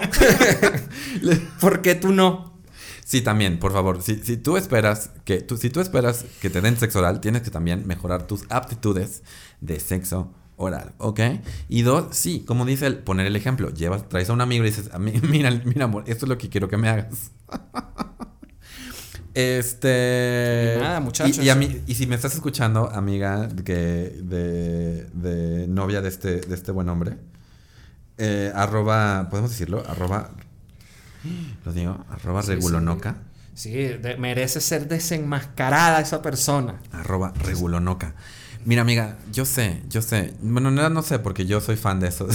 [1.62, 2.58] ¿Por qué tú no?
[3.06, 4.02] Sí, también, por favor.
[4.02, 7.44] Si, si tú esperas que tú, si tú esperas que te den sexo oral, tienes
[7.44, 9.22] que también mejorar tus aptitudes
[9.62, 11.20] de sexo oral, ¿ok?
[11.70, 14.68] Y dos, sí, como dice el poner el ejemplo, llevas, traes a un amigo y
[14.68, 17.32] dices, a mí, mira, mira, amor, esto es lo que quiero que me hagas.
[19.34, 20.74] Este.
[20.78, 21.38] Y nada, muchachos.
[21.38, 23.74] Y, y a mí- y si me estás escuchando, amiga, que
[24.24, 27.18] de, de novia de este, de este buen hombre,
[28.18, 29.84] eh, arroba, ¿podemos decirlo?
[29.88, 30.32] Arroba,
[31.66, 33.18] lo digo, arroba Sí, regulonoca.
[33.54, 36.80] Sí, de- merece ser desenmascarada esa persona.
[36.92, 38.16] Arroba regulonoca.
[38.68, 40.34] Mira, amiga, yo sé, yo sé.
[40.42, 42.28] Bueno, no, no sé, porque yo soy fan de eso.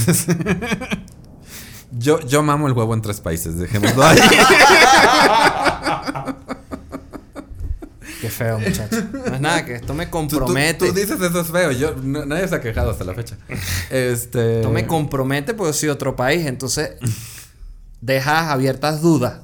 [1.91, 4.17] yo, yo mamo el huevo en tres países, dejémoslo ahí.
[8.19, 8.95] Qué feo, muchacho.
[9.27, 10.87] No es nada, que esto me Tú- tú- compromete.
[10.87, 11.71] Tú, dices eso es feo.
[11.71, 13.37] Yo, no- nadie se ha quejado hasta la fecha.
[13.91, 14.57] Este.
[14.57, 16.47] Esto me compromete porque soy otro país.
[16.47, 16.93] Entonces,
[18.01, 19.41] dejas abiertas dudas.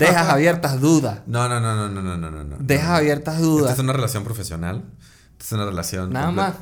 [0.00, 1.20] Dejas abiertas dudas.
[1.26, 2.56] No, no, no, no, no, no, no, no.
[2.58, 3.72] Dejas abiertas Esta dudas.
[3.74, 4.82] es una relación profesional.
[5.40, 6.12] Es una relación.
[6.12, 6.54] Nada más.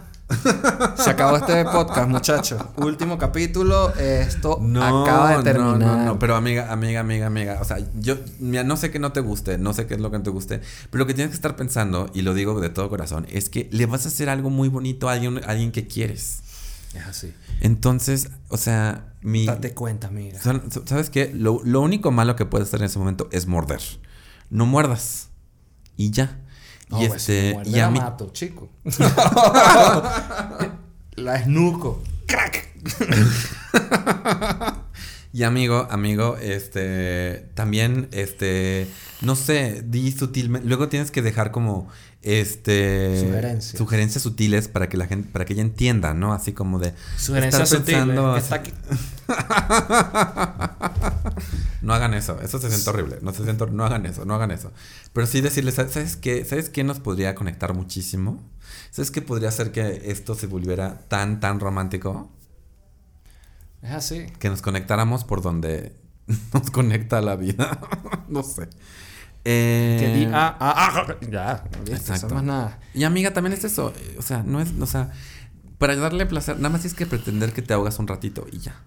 [0.97, 2.63] Se acabó este podcast, muchachos.
[2.77, 3.95] Último capítulo.
[3.95, 5.79] Esto acaba de terminar.
[5.79, 7.59] No, no, no, pero amiga, amiga, amiga, amiga.
[7.61, 10.11] O sea, yo mira, no sé que no te guste, no sé qué es lo
[10.11, 10.61] que no te guste,
[10.91, 13.69] pero lo que tienes que estar pensando, y lo digo de todo corazón, es que
[13.73, 16.41] le vas a hacer algo muy bonito a alguien, a alguien que quieres.
[16.95, 17.35] Es así.
[17.61, 19.47] Entonces, o sea, mi.
[19.47, 20.39] Date cuenta, mira.
[20.41, 21.33] ¿Sabes qué?
[21.35, 23.81] Lo, lo único malo que puedes hacer en ese momento es morder.
[24.51, 25.29] No muerdas.
[25.97, 26.39] Y ya.
[26.93, 27.59] No, y pues, este.
[27.71, 27.99] y a la mí.
[27.99, 28.69] mato, chico.
[31.17, 32.03] la esnuco.
[32.27, 32.69] ¡Crack!
[35.33, 37.49] Y amigo, amigo, este.
[37.55, 38.87] También, este.
[39.23, 40.69] No sé, di sutilmente.
[40.69, 41.89] Luego tienes que dejar como.
[42.21, 43.19] Este.
[43.21, 43.79] Sugerencias.
[43.79, 45.29] Sugerencias sutiles para que la gente.
[45.33, 46.35] Para que ella entienda, ¿no?
[46.35, 46.93] Así como de.
[47.17, 47.95] Sugerencia estar sutil.
[47.95, 48.73] pensando- que está aquí.
[51.83, 53.19] No hagan eso, eso se siente horrible.
[53.23, 54.71] No se siente, no hagan eso, no hagan eso.
[55.13, 56.45] Pero sí decirles, ¿sabes qué?
[56.45, 58.41] ¿Sabes qué nos podría conectar muchísimo?
[58.93, 62.31] ¿Sabes qué podría hacer que esto se volviera tan, tan romántico?
[63.83, 64.27] Es así.
[64.39, 65.97] Que nos conectáramos por donde
[66.55, 67.79] nos conecta la vida.
[68.29, 68.69] no sé.
[69.45, 72.33] Eh, Que di ah, ah, ah, Ya, Exacto.
[72.35, 72.79] más nada.
[72.95, 73.93] Y amiga, también es eso.
[73.97, 75.11] eh, O sea, no es, o sea,
[75.79, 78.81] para darle placer, nada más tienes que pretender que te ahogas un ratito y ya.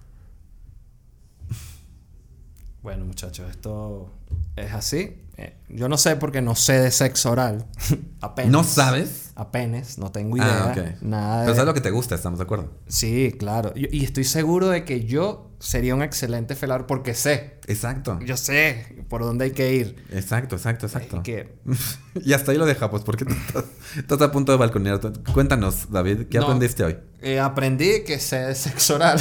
[2.82, 4.12] Bueno, muchachos, esto
[4.56, 5.18] es así.
[5.38, 7.66] Eh, yo no sé porque no sé de sexo oral.
[8.22, 8.52] Apenas.
[8.52, 9.32] ¿No sabes?
[9.36, 10.64] Apenas, no tengo idea.
[10.68, 11.02] Ah, ok.
[11.02, 11.46] Nada de...
[11.46, 12.72] Pero sabes lo que te gusta, estamos de acuerdo.
[12.88, 13.74] Sí, claro.
[13.76, 17.60] Y, y estoy seguro de que yo sería un excelente felar porque sé.
[17.68, 18.18] Exacto.
[18.26, 19.98] Yo sé por dónde hay que ir.
[20.12, 21.18] Exacto, exacto, exacto.
[21.18, 21.56] Y que
[22.24, 23.66] y hasta ahí lo dejamos, porque estás,
[23.98, 25.02] estás a punto de balconear.
[25.34, 26.46] Cuéntanos, David, ¿qué No.
[26.46, 26.98] aprendiste hoy?
[27.22, 29.18] eh, aprendí que sé de sexo oral.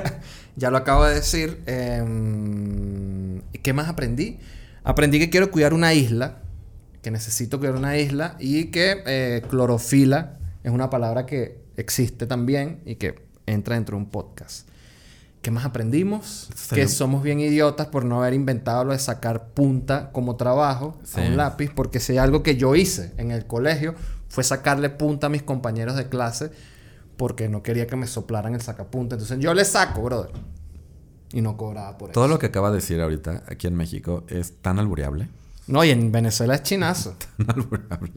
[0.56, 1.62] ya lo acabo de decir.
[1.66, 4.38] Em, ¿Qué más aprendí?
[4.84, 6.38] Aprendí que quiero cuidar una isla.
[7.02, 8.36] Que necesito cuidar una isla.
[8.38, 13.14] Y que eh, clorofila es una palabra que existe también y que
[13.46, 14.68] entra dentro de un podcast.
[15.42, 16.48] ¿Qué más aprendimos?
[16.72, 21.20] Que somos bien idiotas por no haber inventado lo de sacar punta como trabajo Sí.
[21.20, 23.94] a un lápiz, porque si hay algo que yo hice en el colegio
[24.28, 26.50] fue sacarle punta a mis compañeros de clase
[27.18, 29.16] porque no quería que me soplaran el sacapunta.
[29.16, 30.30] Entonces yo le saco, brother.
[31.34, 32.32] Y no cobraba por Todo eso.
[32.34, 35.28] lo que acaba de decir ahorita aquí en México es tan albureable.
[35.66, 37.16] No, y en Venezuela es chinazo.
[37.36, 38.12] Tan albureable.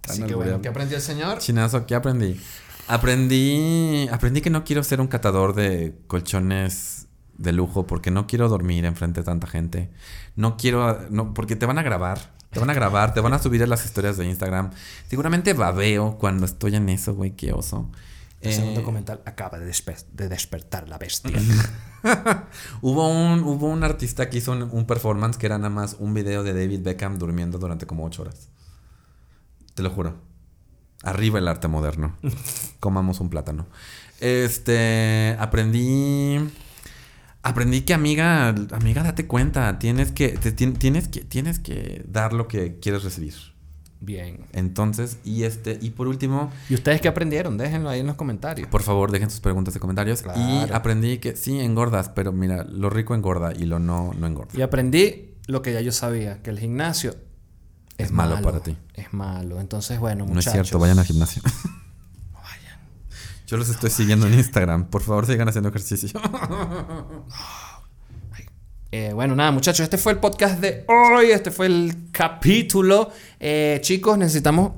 [0.00, 1.38] Tan Así que bueno, ¿qué aprendió el señor?
[1.38, 2.40] Chinazo, ¿qué aprendí?
[2.88, 4.08] Aprendí.
[4.10, 8.84] Aprendí que no quiero ser un catador de colchones de lujo porque no quiero dormir
[8.84, 9.90] enfrente de tanta gente.
[10.36, 11.00] No quiero.
[11.10, 12.34] No, porque te van a grabar.
[12.50, 14.70] Te van a grabar, te van a subir a las historias de Instagram.
[15.10, 17.90] Seguramente babeo cuando estoy en eso, güey, qué oso.
[18.40, 19.66] El segundo Eh, documental acaba de,
[20.12, 21.36] de despertar la bestia.
[22.82, 26.14] Hubo un, hubo un artista que hizo un, un performance que era nada más un
[26.14, 28.48] video de David Beckham durmiendo durante como ocho horas.
[29.74, 30.14] Te lo juro.
[31.02, 32.16] Arriba el arte moderno.
[32.80, 33.66] Comamos un plátano.
[34.20, 35.36] Este.
[35.38, 36.38] Aprendí.
[37.42, 38.48] Aprendí que amiga.
[38.48, 39.78] Amiga, date cuenta.
[39.78, 40.30] Tienes que.
[40.30, 41.20] te- tienes que.
[41.20, 43.34] Tienes que dar lo que quieres recibir.
[44.06, 44.38] Bien.
[44.52, 45.78] Entonces, y este.
[45.82, 46.52] Y por último.
[46.68, 47.58] ¿Y ustedes qué aprendieron?
[47.58, 48.68] Déjenlo ahí en los comentarios.
[48.68, 50.22] Por favor, dejen sus preguntas y comentarios.
[50.36, 54.56] Y aprendí que sí engordas, pero mira, lo rico engorda y lo no, no engorda.
[54.56, 57.16] Y aprendí lo que ya yo sabía, que el gimnasio
[57.98, 58.76] Es malo para ti.
[58.94, 59.60] Es malo.
[59.60, 60.46] Entonces, bueno, No muchachos.
[60.46, 61.42] es cierto, vayan al gimnasio.
[62.32, 62.78] vayan.
[63.48, 64.84] Yo los estoy siguiendo en Instagram.
[64.86, 66.20] Por favor, sigan haciendo ejercicio.
[68.92, 71.26] Eh, bueno, nada, muchachos, este fue el podcast de hoy.
[71.30, 73.10] Este fue el capítulo.
[73.40, 74.72] Eh, chicos, necesitamos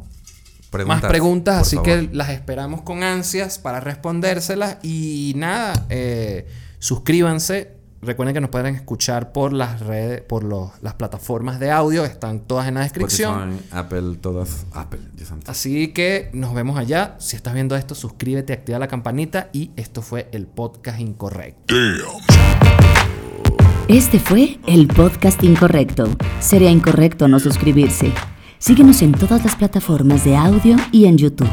[0.87, 1.87] más preguntas, así favor.
[2.09, 4.79] que las esperamos con ansias para respondérselas.
[4.83, 6.47] Y nada, eh,
[6.79, 7.77] suscríbanse.
[8.01, 12.05] Recuerden que nos pueden escuchar por las redes, por los- las plataformas de audio.
[12.05, 13.59] Están todas en la descripción.
[13.73, 14.67] Apple, todas.
[14.73, 15.01] Apple.
[15.47, 17.17] Así que nos vemos allá.
[17.19, 19.49] Si estás viendo esto, suscríbete, activa la campanita.
[19.53, 21.75] Y esto fue el podcast incorrecto.
[21.75, 23.28] Damn.
[23.89, 26.11] Este fue el podcast incorrecto.
[26.41, 28.12] Sería incorrecto no suscribirse.
[28.59, 31.49] Síguenos en todas las plataformas de audio y en YouTube.